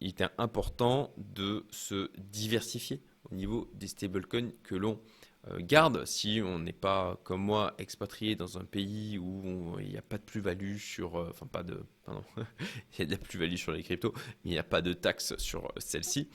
il 0.01 0.09
était 0.09 0.27
important 0.39 1.13
de 1.17 1.65
se 1.71 2.11
diversifier 2.19 3.01
au 3.31 3.35
niveau 3.35 3.71
des 3.75 3.87
stablecoins 3.87 4.51
que 4.65 4.75
l'on 4.75 5.01
euh, 5.49 5.59
garde 5.61 6.05
si 6.05 6.41
on 6.45 6.61
n'est 6.61 6.73
pas, 6.73 7.21
comme 7.25 7.43
moi, 7.43 7.75
expatrié 7.79 8.37
dans 8.37 8.59
un 8.59 8.65
pays 8.65 9.19
où 9.19 9.77
il 9.81 9.89
n'y 9.89 9.97
a 9.97 10.03
pas 10.03 10.19
de 10.19 10.23
plus-value 10.23 10.77
sur. 10.77 11.17
Euh, 11.17 11.29
enfin, 11.31 11.47
pas 11.47 11.63
de. 11.63 11.83
Pardon, 12.05 12.23
il 12.37 12.99
y 12.99 13.03
a 13.03 13.07
de 13.07 13.11
la 13.11 13.17
plus-value 13.17 13.57
sur 13.57 13.73
les 13.73 13.83
cryptos, 13.83 14.13
mais 14.17 14.51
il 14.51 14.53
n'y 14.53 14.59
a 14.59 14.65
pas 14.65 14.83
de 14.83 14.93
taxe 14.93 15.37
sur 15.39 15.73
celle-ci. 15.79 16.29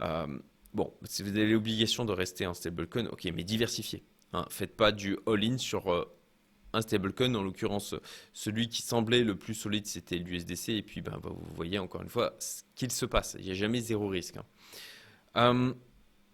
Euh, 0.00 0.26
bon, 0.74 0.92
si 1.04 1.22
vous 1.22 1.30
avez 1.30 1.46
l'obligation 1.52 2.04
de 2.04 2.12
rester 2.12 2.46
en 2.46 2.54
stablecoin, 2.54 3.06
ok, 3.06 3.28
mais 3.34 3.44
diversifiez. 3.44 4.02
Hein, 4.32 4.46
faites 4.50 4.76
pas 4.76 4.92
du 4.92 5.16
all-in 5.26 5.58
sur 5.58 6.08
un 6.72 6.82
stablecoin, 6.82 7.34
en 7.34 7.42
l'occurrence 7.42 7.94
celui 8.32 8.68
qui 8.68 8.82
semblait 8.82 9.24
le 9.24 9.36
plus 9.36 9.54
solide 9.54 9.86
c'était 9.86 10.16
l'USDC 10.16 10.68
et 10.70 10.82
puis 10.82 11.00
ben, 11.00 11.18
vous 11.22 11.36
voyez 11.54 11.78
encore 11.78 12.02
une 12.02 12.08
fois 12.08 12.34
ce 12.38 12.62
qu'il 12.74 12.92
se 12.92 13.06
passe, 13.06 13.36
il 13.38 13.44
n'y 13.44 13.50
a 13.50 13.54
jamais 13.54 13.80
zéro 13.80 14.08
risque. 14.08 14.36
Hein 15.34 15.74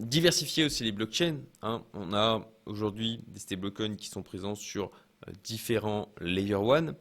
diversifier 0.01 0.65
aussi 0.65 0.85
les 0.85 0.93
blockchains. 0.93 1.41
Hein. 1.63 1.85
On 1.93 2.13
a 2.13 2.47
aujourd'hui 2.67 3.21
des 3.27 3.41
stablecoins 3.41 3.97
qui 3.97 4.09
sont 4.09 4.23
présents 4.23 4.55
sur 4.55 4.91
euh, 5.27 5.33
différents 5.43 6.13
layer 6.21 6.55
1. 6.55 6.95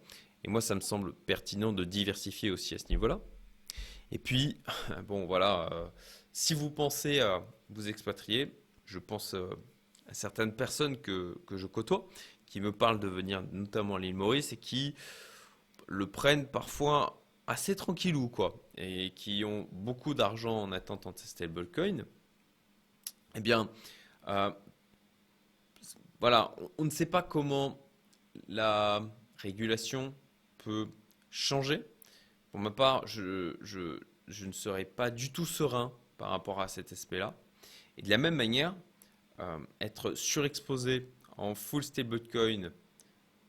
Et 0.43 0.47
moi, 0.47 0.61
ça 0.61 0.75
me 0.75 0.79
semble 0.79 1.13
pertinent 1.13 1.73
de 1.73 1.83
diversifier 1.83 2.51
aussi 2.51 2.75
à 2.75 2.77
ce 2.77 2.87
niveau-là. 2.89 3.19
Et 4.11 4.19
puis, 4.19 4.57
bon, 5.07 5.25
voilà, 5.25 5.69
euh, 5.71 5.87
si 6.31 6.53
vous 6.53 6.69
pensez 6.69 7.19
à 7.19 7.43
vous 7.69 7.89
expatrier, 7.89 8.55
je 8.85 8.99
pense 8.99 9.33
euh, 9.33 9.49
à 10.07 10.13
certaines 10.13 10.55
personnes 10.55 10.97
que, 10.97 11.37
je 11.51 11.65
côtoie 11.65 12.07
qui 12.55 12.61
me 12.61 12.71
parlent 12.71 13.01
de 13.01 13.09
venir 13.09 13.43
notamment 13.51 13.95
à 13.95 13.99
l'île 13.99 14.15
Maurice 14.15 14.53
et 14.53 14.55
qui 14.55 14.95
le 15.87 16.09
prennent 16.09 16.47
parfois 16.47 17.21
assez 17.47 17.75
tranquillou, 17.75 18.29
quoi, 18.29 18.55
et 18.77 19.11
qui 19.13 19.43
ont 19.43 19.67
beaucoup 19.73 20.13
d'argent 20.13 20.61
en 20.61 20.71
attente 20.71 21.05
de 21.05 21.19
ces 21.19 21.27
stablecoins 21.27 22.05
eh 23.35 23.41
bien, 23.41 23.69
euh, 24.29 24.51
voilà, 26.21 26.55
on 26.77 26.85
ne 26.85 26.89
sait 26.89 27.05
pas 27.05 27.21
comment 27.21 27.77
la 28.47 29.03
régulation 29.35 30.15
peut 30.57 30.87
changer. 31.29 31.83
Pour 32.51 32.61
ma 32.61 32.71
part, 32.71 33.05
je, 33.05 33.57
ne 34.45 34.51
serai 34.53 34.85
pas 34.85 35.11
du 35.11 35.33
tout 35.33 35.45
serein 35.45 35.91
par 36.17 36.29
rapport 36.29 36.61
à 36.61 36.69
cet 36.69 36.93
aspect-là. 36.93 37.35
Et 37.97 38.01
de 38.01 38.09
la 38.09 38.17
même 38.17 38.35
manière, 38.35 38.73
euh, 39.41 39.59
être 39.81 40.13
surexposé 40.13 41.11
en 41.37 41.55
full 41.55 41.83
stablecoin 41.83 42.71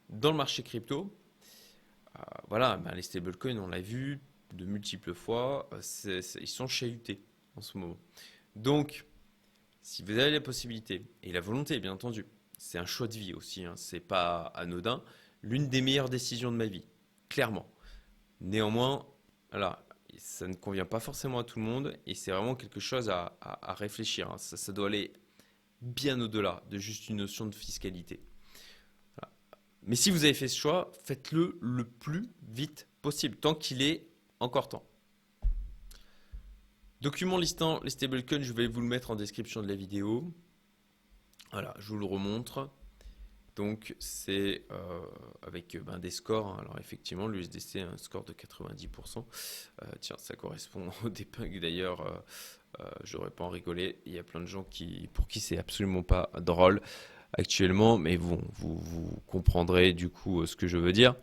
dans 0.09 0.31
le 0.31 0.37
marché 0.37 0.63
crypto, 0.63 1.17
euh, 2.17 2.23
voilà, 2.49 2.77
ben 2.77 2.95
les 2.95 3.03
stablecoins, 3.03 3.59
on 3.59 3.69
l'a 3.69 3.81
vu 3.81 4.21
de 4.53 4.65
multiples 4.65 5.15
fois, 5.15 5.69
ils 6.13 6.49
sont 6.49 6.69
chahutés 6.69 7.21
en 7.57 7.61
ce 7.61 7.77
moment. 7.79 7.99
Donc, 8.55 9.05
si 9.83 10.03
vous 10.03 10.19
avez 10.19 10.31
la 10.31 10.41
possibilité 10.41 11.05
et 11.23 11.33
la 11.33 11.41
volonté, 11.41 11.79
bien 11.81 11.93
entendu, 11.93 12.27
c'est 12.59 12.79
un 12.79 12.87
choix 12.87 13.09
de 13.09 13.15
vie 13.15 13.35
aussi, 13.35 13.65
hein, 13.65 13.75
c'est 13.77 14.01
pas 14.01 14.45
anodin, 14.55 15.03
l'une 15.43 15.69
des 15.69 15.81
meilleures 15.81 16.09
décisions 16.09 16.51
de 16.51 16.57
ma 16.57 16.67
vie, 16.67 16.87
clairement. 17.29 17.71
Néanmoins, 18.41 19.07
voilà, 19.51 19.87
ça 20.19 20.47
ne 20.49 20.55
convient 20.55 20.85
pas 20.85 21.01
forcément 21.01 21.39
à 21.39 21.45
tout 21.45 21.59
le 21.59 21.65
monde 21.65 21.97
et 22.07 22.15
c'est 22.15 22.31
vraiment 22.31 22.55
quelque 22.55 22.81
chose 22.81 23.11
à, 23.11 23.37
réfléchir. 23.79 24.31
Hein. 24.31 24.39
Ça, 24.39 24.73
doit 24.73 24.89
aller 24.89 25.13
bien 25.81 26.21
au-delà 26.21 26.63
de 26.71 26.79
juste 26.79 27.09
une 27.09 27.17
notion 27.17 27.47
de 27.47 27.55
fiscalité. 27.55 28.21
Mais 29.83 29.95
si 29.95 30.11
vous 30.11 30.25
avez 30.25 30.35
fait 30.35 30.49
ce 30.49 30.59
choix, 30.59 30.91
faites-le 31.05 31.59
le 31.61 31.85
plus 31.85 32.29
vite 32.49 32.89
possible, 33.03 33.37
tant 33.37 33.55
qu'il 33.55 33.83
est 33.83 34.09
encore 34.41 34.69
temps. 34.69 34.85
Document 37.01 37.39
listant 37.39 37.81
les 37.85 37.91
stablecoins, 37.91 38.43
je 38.43 38.53
vais 38.53 38.67
vous 38.67 38.81
le 38.81 38.89
mettre 38.89 39.13
en 39.13 39.17
description 39.17 39.63
de 39.63 39.69
la 39.69 39.77
vidéo. 39.77 40.33
Voilà, 41.53 41.73
je 41.79 41.89
vous 41.89 41.99
le 41.99 42.07
remontre. 42.07 42.69
Donc 43.57 43.97
c'est 43.99 44.63
euh, 44.71 45.01
avec 45.47 45.77
ben, 45.83 45.99
des 45.99 46.11
scores. 46.11 46.47
Hein. 46.47 46.59
Alors 46.61 46.79
effectivement, 46.79 47.27
l'USDC 47.27 47.77
a 47.77 47.89
un 47.93 47.97
score 47.97 48.25
de 48.25 48.35
90%. 48.35 49.25
Euh, 49.83 49.87
tiens, 50.01 50.17
ça 50.19 50.37
correspond 50.37 50.91
au 51.05 51.09
debug 51.09 51.61
d'ailleurs. 51.61 52.23
Euh, 52.81 52.85
j'aurais 53.03 53.31
pas 53.31 53.45
en 53.45 53.49
rigoler. 53.49 53.99
Il 54.05 54.13
y 54.13 54.19
a 54.19 54.23
plein 54.23 54.41
de 54.41 54.47
gens 54.47 54.65
qui, 54.65 55.09
pour 55.15 55.27
qui 55.27 55.41
c'est 55.41 55.57
absolument 55.57 56.03
pas 56.03 56.31
drôle 56.39 56.83
actuellement, 57.33 57.99
mais 57.99 58.19
bon, 58.19 58.41
vous, 58.55 58.77
vous 58.77 59.23
comprendrez 59.27 59.95
du 59.95 60.11
coup 60.11 60.47
ce 60.47 60.55
que 60.55 60.67
je 60.67 60.77
veux 60.77 60.93
dire. 60.93 61.17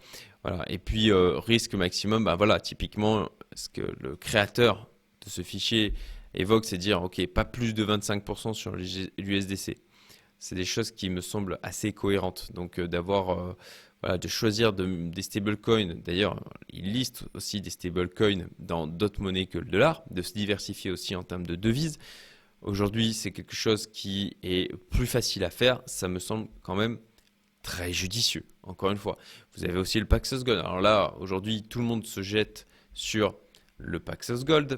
Voilà. 0.44 0.66
Et 0.70 0.80
puis 0.80 1.12
risque 1.14 1.76
maximum, 1.76 2.24
bah 2.24 2.36
voilà, 2.36 2.60
typiquement 2.60 3.30
ce 3.54 3.70
que 3.70 3.96
le 4.00 4.16
créateur 4.16 4.90
de 5.24 5.30
ce 5.30 5.44
fichier 5.44 5.94
évoque, 6.34 6.66
c'est 6.66 6.78
dire, 6.78 7.04
OK, 7.04 7.26
pas 7.28 7.46
plus 7.46 7.74
de 7.74 7.86
25% 7.86 8.54
sur 8.54 8.76
l'USDC. 8.76 9.78
C'est 10.44 10.56
des 10.56 10.66
choses 10.66 10.92
qui 10.92 11.10
me 11.10 11.22
semblent 11.22 11.58
assez 11.64 11.94
cohérentes. 11.94 12.52
Donc 12.54 12.78
euh, 12.78 12.86
d'avoir, 12.86 13.30
euh, 13.30 13.54
voilà, 14.02 14.18
de 14.18 14.28
choisir 14.28 14.74
des 14.74 15.22
stablecoins, 15.22 15.96
d'ailleurs, 16.04 16.38
il 16.70 16.92
liste 16.92 17.24
aussi 17.34 17.62
des 17.62 17.70
stablecoins 17.70 18.48
dans 18.60 18.86
d'autres 18.86 19.22
monnaies 19.22 19.46
que 19.46 19.58
le 19.58 19.64
dollar, 19.64 20.04
de 20.12 20.22
se 20.22 20.34
diversifier 20.34 20.92
aussi 20.92 21.16
en 21.16 21.24
termes 21.24 21.46
de 21.46 21.56
devises. 21.56 21.98
Aujourd'hui, 22.62 23.14
c'est 23.14 23.32
quelque 23.32 23.56
chose 23.56 23.88
qui 23.88 24.36
est 24.44 24.76
plus 24.90 25.08
facile 25.08 25.46
à 25.46 25.50
faire. 25.50 25.82
Ça 25.86 26.10
me 26.10 26.20
semble 26.20 26.50
quand 26.62 26.76
même 26.76 27.00
très 27.62 27.94
judicieux. 27.94 28.44
Encore 28.64 28.92
une 28.92 28.98
fois, 28.98 29.18
vous 29.56 29.64
avez 29.64 29.78
aussi 29.78 29.98
le 29.98 30.06
Paxos 30.06 30.44
Gold. 30.44 30.60
Alors 30.60 30.82
là, 30.82 31.16
aujourd'hui, 31.20 31.64
tout 31.64 31.80
le 31.80 31.86
monde 31.86 32.06
se 32.06 32.22
jette 32.22 32.68
sur 32.94 33.38
le 33.78 34.02
Paxos 34.02 34.44
Gold. 34.44 34.78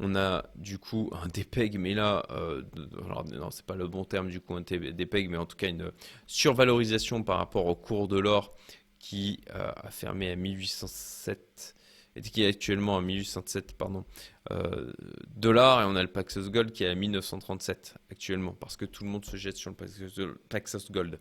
On 0.00 0.16
a 0.16 0.44
du 0.56 0.78
coup 0.78 1.08
un 1.12 1.28
DPEG, 1.28 1.78
mais 1.78 1.94
là, 1.94 2.26
euh, 2.30 2.62
alors 3.04 3.24
non, 3.26 3.50
c'est 3.50 3.64
pas 3.64 3.76
le 3.76 3.86
bon 3.86 4.04
terme 4.04 4.28
du 4.28 4.40
coup 4.40 4.54
un 4.54 4.62
DPEG, 4.62 5.30
mais 5.30 5.36
en 5.36 5.46
tout 5.46 5.56
cas 5.56 5.68
une 5.68 5.92
survalorisation 6.26 7.22
par 7.22 7.38
rapport 7.38 7.66
au 7.66 7.76
cours 7.76 8.08
de 8.08 8.18
l'or 8.18 8.56
qui 8.98 9.40
euh, 9.54 9.70
a 9.76 9.90
fermé 9.90 10.32
à 10.32 10.36
1807 10.36 11.76
et 12.16 12.22
qui 12.22 12.42
est 12.42 12.46
actuellement 12.48 12.96
à 12.96 13.02
1807 13.02 13.76
pardon, 13.76 14.04
euh, 14.50 14.92
dollars 15.36 15.82
et 15.82 15.84
on 15.84 15.94
a 15.94 16.02
le 16.02 16.08
Paxos 16.08 16.50
Gold 16.50 16.72
qui 16.72 16.84
est 16.84 16.88
à 16.88 16.94
1937 16.94 17.94
actuellement 18.10 18.52
parce 18.52 18.76
que 18.76 18.84
tout 18.84 19.04
le 19.04 19.10
monde 19.10 19.24
se 19.24 19.36
jette 19.36 19.56
sur 19.56 19.70
le 19.70 20.40
Paxos 20.48 20.90
Gold. 20.90 21.20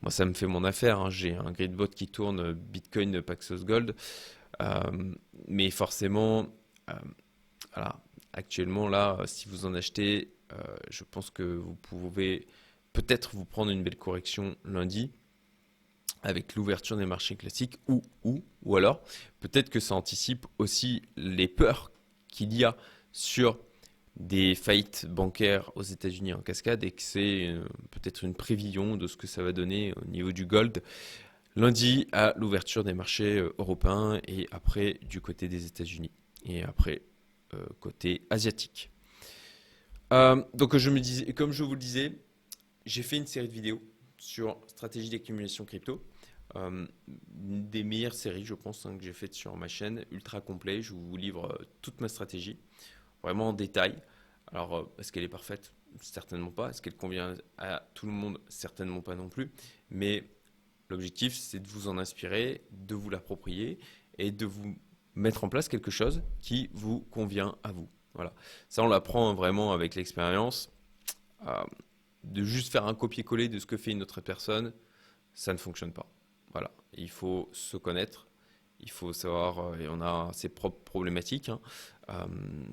Moi, 0.00 0.12
ça 0.12 0.24
me 0.24 0.32
fait 0.32 0.46
mon 0.46 0.62
affaire. 0.62 1.00
Hein. 1.00 1.10
J'ai 1.10 1.34
un 1.34 1.50
gridbot 1.50 1.88
qui 1.88 2.06
tourne 2.06 2.52
Bitcoin 2.52 3.20
Paxos 3.20 3.64
Gold. 3.64 3.94
mais 5.48 5.70
forcément, 5.70 6.46
voilà, 7.74 8.00
actuellement, 8.38 8.88
là, 8.88 9.18
si 9.26 9.48
vous 9.48 9.66
en 9.66 9.74
achetez, 9.74 10.32
euh, 10.52 10.56
je 10.90 11.04
pense 11.04 11.30
que 11.30 11.42
vous 11.42 11.74
pouvez 11.74 12.46
peut-être 12.92 13.34
vous 13.34 13.44
prendre 13.44 13.70
une 13.70 13.82
belle 13.82 13.96
correction 13.98 14.56
lundi 14.64 15.10
avec 16.22 16.54
l'ouverture 16.54 16.96
des 16.96 17.06
marchés 17.06 17.36
classiques 17.36 17.78
ou, 17.88 18.02
ou, 18.24 18.42
ou 18.62 18.76
alors 18.76 19.00
peut-être 19.40 19.70
que 19.70 19.80
ça 19.80 19.94
anticipe 19.94 20.46
aussi 20.58 21.02
les 21.16 21.46
peurs 21.46 21.92
qu'il 22.28 22.52
y 22.54 22.64
a 22.64 22.76
sur 23.12 23.58
des 24.16 24.54
faillites 24.54 25.06
bancaires 25.06 25.70
aux 25.76 25.82
États-Unis 25.82 26.32
en 26.32 26.40
cascade 26.40 26.82
et 26.82 26.90
que 26.90 27.02
c'est 27.02 27.46
euh, 27.48 27.64
peut-être 27.90 28.24
une 28.24 28.34
prévision 28.34 28.96
de 28.96 29.06
ce 29.06 29.16
que 29.16 29.26
ça 29.26 29.42
va 29.42 29.52
donner 29.52 29.92
au 30.00 30.04
niveau 30.06 30.32
du 30.32 30.44
gold 30.44 30.82
lundi 31.54 32.08
à 32.12 32.34
l'ouverture 32.36 32.84
des 32.84 32.94
marchés 32.94 33.38
euh, 33.38 33.54
européens 33.58 34.20
et 34.26 34.48
après 34.50 34.98
du 35.08 35.20
côté 35.20 35.48
des 35.48 35.66
États-Unis. 35.66 36.10
Et 36.44 36.62
après, 36.62 37.02
euh, 37.02 37.17
côté 37.80 38.26
asiatique. 38.30 38.90
Euh, 40.12 40.42
donc 40.54 40.76
je 40.76 40.90
me 40.90 41.00
disais, 41.00 41.32
comme 41.32 41.52
je 41.52 41.62
vous 41.62 41.72
le 41.72 41.78
disais, 41.78 42.12
j'ai 42.86 43.02
fait 43.02 43.16
une 43.16 43.26
série 43.26 43.48
de 43.48 43.52
vidéos 43.52 43.82
sur 44.16 44.58
stratégie 44.66 45.10
d'accumulation 45.10 45.64
crypto. 45.64 46.02
Euh, 46.56 46.86
une 47.40 47.68
des 47.68 47.84
meilleures 47.84 48.14
séries, 48.14 48.44
je 48.44 48.54
pense, 48.54 48.86
hein, 48.86 48.96
que 48.96 49.04
j'ai 49.04 49.12
faites 49.12 49.34
sur 49.34 49.54
ma 49.56 49.68
chaîne, 49.68 50.04
ultra 50.10 50.40
complet. 50.40 50.80
Je 50.80 50.94
vous 50.94 51.16
livre 51.16 51.58
toute 51.82 52.00
ma 52.00 52.08
stratégie, 52.08 52.58
vraiment 53.22 53.50
en 53.50 53.52
détail. 53.52 54.00
Alors, 54.50 54.90
est-ce 54.98 55.12
qu'elle 55.12 55.24
est 55.24 55.28
parfaite? 55.28 55.72
Certainement 56.00 56.50
pas. 56.50 56.70
Est-ce 56.70 56.80
qu'elle 56.80 56.96
convient 56.96 57.34
à 57.58 57.86
tout 57.94 58.06
le 58.06 58.12
monde? 58.12 58.40
Certainement 58.48 59.02
pas 59.02 59.14
non 59.14 59.28
plus. 59.28 59.50
Mais 59.90 60.24
l'objectif, 60.88 61.34
c'est 61.34 61.60
de 61.60 61.68
vous 61.68 61.88
en 61.88 61.98
inspirer, 61.98 62.62
de 62.70 62.94
vous 62.94 63.10
l'approprier 63.10 63.78
et 64.16 64.30
de 64.30 64.46
vous 64.46 64.74
mettre 65.18 65.44
en 65.44 65.48
place 65.48 65.68
quelque 65.68 65.90
chose 65.90 66.22
qui 66.40 66.70
vous 66.72 67.00
convient 67.10 67.56
à 67.64 67.72
vous. 67.72 67.88
Voilà. 68.14 68.32
Ça, 68.68 68.82
on 68.82 68.88
l'apprend 68.88 69.34
vraiment 69.34 69.72
avec 69.72 69.94
l'expérience. 69.94 70.72
Euh, 71.46 71.64
de 72.24 72.42
juste 72.42 72.72
faire 72.72 72.86
un 72.86 72.94
copier-coller 72.94 73.48
de 73.48 73.58
ce 73.58 73.66
que 73.66 73.76
fait 73.76 73.92
une 73.92 74.02
autre 74.02 74.20
personne, 74.20 74.72
ça 75.34 75.52
ne 75.52 75.58
fonctionne 75.58 75.92
pas. 75.92 76.06
Voilà. 76.52 76.70
Il 76.94 77.10
faut 77.10 77.48
se 77.52 77.76
connaître, 77.76 78.28
il 78.80 78.90
faut 78.90 79.12
savoir, 79.12 79.58
euh, 79.58 79.78
et 79.78 79.88
on 79.88 80.00
a 80.00 80.30
ses 80.32 80.48
propres 80.48 80.82
problématiques, 80.84 81.48
hein, 81.48 81.60
euh, 82.10 82.26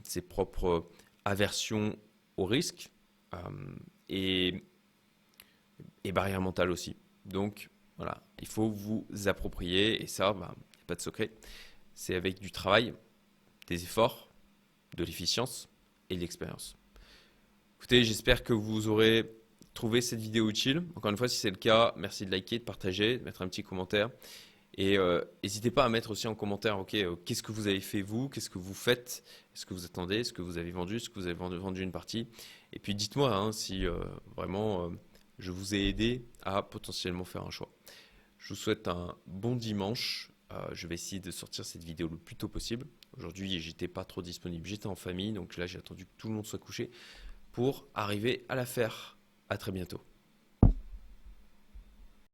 ses 0.03 0.21
propres 0.21 0.89
aversions 1.25 1.97
au 2.37 2.45
risque 2.45 2.91
et, 4.07 4.63
et 6.03 6.11
barrières 6.11 6.41
mentales 6.41 6.71
aussi. 6.71 6.95
Donc, 7.25 7.69
voilà, 7.97 8.23
il 8.39 8.47
faut 8.47 8.69
vous 8.69 9.05
approprier, 9.25 10.01
et 10.01 10.07
ça, 10.07 10.31
bah, 10.33 10.55
pas 10.87 10.95
de 10.95 11.01
secret. 11.01 11.31
C'est 11.95 12.13
avec 12.13 12.39
du 12.39 12.51
travail, 12.51 12.93
des 13.67 13.83
efforts, 13.83 14.29
de 14.95 15.03
l'efficience 15.03 15.69
et 16.09 16.15
de 16.15 16.21
l'expérience. 16.21 16.75
Écoutez, 17.77 18.03
j'espère 18.03 18.43
que 18.43 18.53
vous 18.53 18.87
aurez 18.87 19.31
trouvé 19.73 20.01
cette 20.01 20.19
vidéo 20.19 20.49
utile. 20.49 20.83
Encore 20.95 21.11
une 21.11 21.17
fois, 21.17 21.29
si 21.29 21.37
c'est 21.37 21.49
le 21.49 21.55
cas, 21.55 21.93
merci 21.97 22.25
de 22.25 22.31
liker, 22.31 22.59
de 22.59 22.63
partager, 22.63 23.17
de 23.17 23.23
mettre 23.23 23.41
un 23.41 23.47
petit 23.47 23.63
commentaire. 23.63 24.09
Et 24.77 24.97
euh, 24.97 25.23
n'hésitez 25.41 25.71
pas 25.71 25.85
à 25.85 25.89
mettre 25.89 26.11
aussi 26.11 26.27
en 26.27 26.35
commentaire, 26.35 26.77
ok, 26.79 26.95
euh, 26.95 27.15
qu'est-ce 27.15 27.41
que 27.41 27.53
vous 27.53 27.67
avez 27.67 27.79
fait 27.79 28.01
vous, 28.01 28.27
qu'est-ce 28.27 28.49
que 28.49 28.57
vous 28.57 28.73
faites, 28.73 29.23
est-ce 29.53 29.65
que 29.65 29.73
vous 29.73 29.85
attendez, 29.85 30.17
est-ce 30.17 30.33
que 30.33 30.41
vous 30.41 30.57
avez 30.57 30.71
vendu, 30.71 30.97
est-ce 30.97 31.09
que 31.09 31.17
vous 31.17 31.27
avez 31.27 31.35
vendu 31.35 31.81
une 31.81 31.93
partie? 31.93 32.27
Et 32.73 32.79
puis 32.79 32.93
dites-moi 32.93 33.33
hein, 33.33 33.53
si 33.53 33.85
euh, 33.85 33.97
vraiment 34.35 34.91
je 35.39 35.51
vous 35.51 35.75
ai 35.75 35.87
aidé 35.87 36.25
à 36.41 36.61
potentiellement 36.61 37.23
faire 37.23 37.45
un 37.45 37.51
choix. 37.51 37.69
Je 38.37 38.49
vous 38.49 38.59
souhaite 38.59 38.89
un 38.89 39.15
bon 39.27 39.55
dimanche. 39.55 40.29
Euh, 40.51 40.67
je 40.73 40.87
vais 40.87 40.95
essayer 40.95 41.19
de 41.19 41.31
sortir 41.31 41.65
cette 41.65 41.83
vidéo 41.83 42.07
le 42.07 42.17
plus 42.17 42.35
tôt 42.35 42.47
possible. 42.47 42.85
Aujourd'hui, 43.17 43.59
j'étais 43.59 43.87
pas 43.87 44.05
trop 44.05 44.21
disponible, 44.21 44.67
j'étais 44.67 44.87
en 44.87 44.95
famille, 44.95 45.33
donc 45.33 45.57
là 45.57 45.65
j'ai 45.65 45.79
attendu 45.79 46.05
que 46.05 46.11
tout 46.17 46.27
le 46.27 46.35
monde 46.35 46.45
soit 46.45 46.59
couché 46.59 46.91
pour 47.51 47.87
arriver 47.95 48.45
à 48.49 48.55
la 48.55 48.65
faire. 48.65 49.17
À 49.49 49.57
très 49.57 49.71
bientôt. 49.71 50.01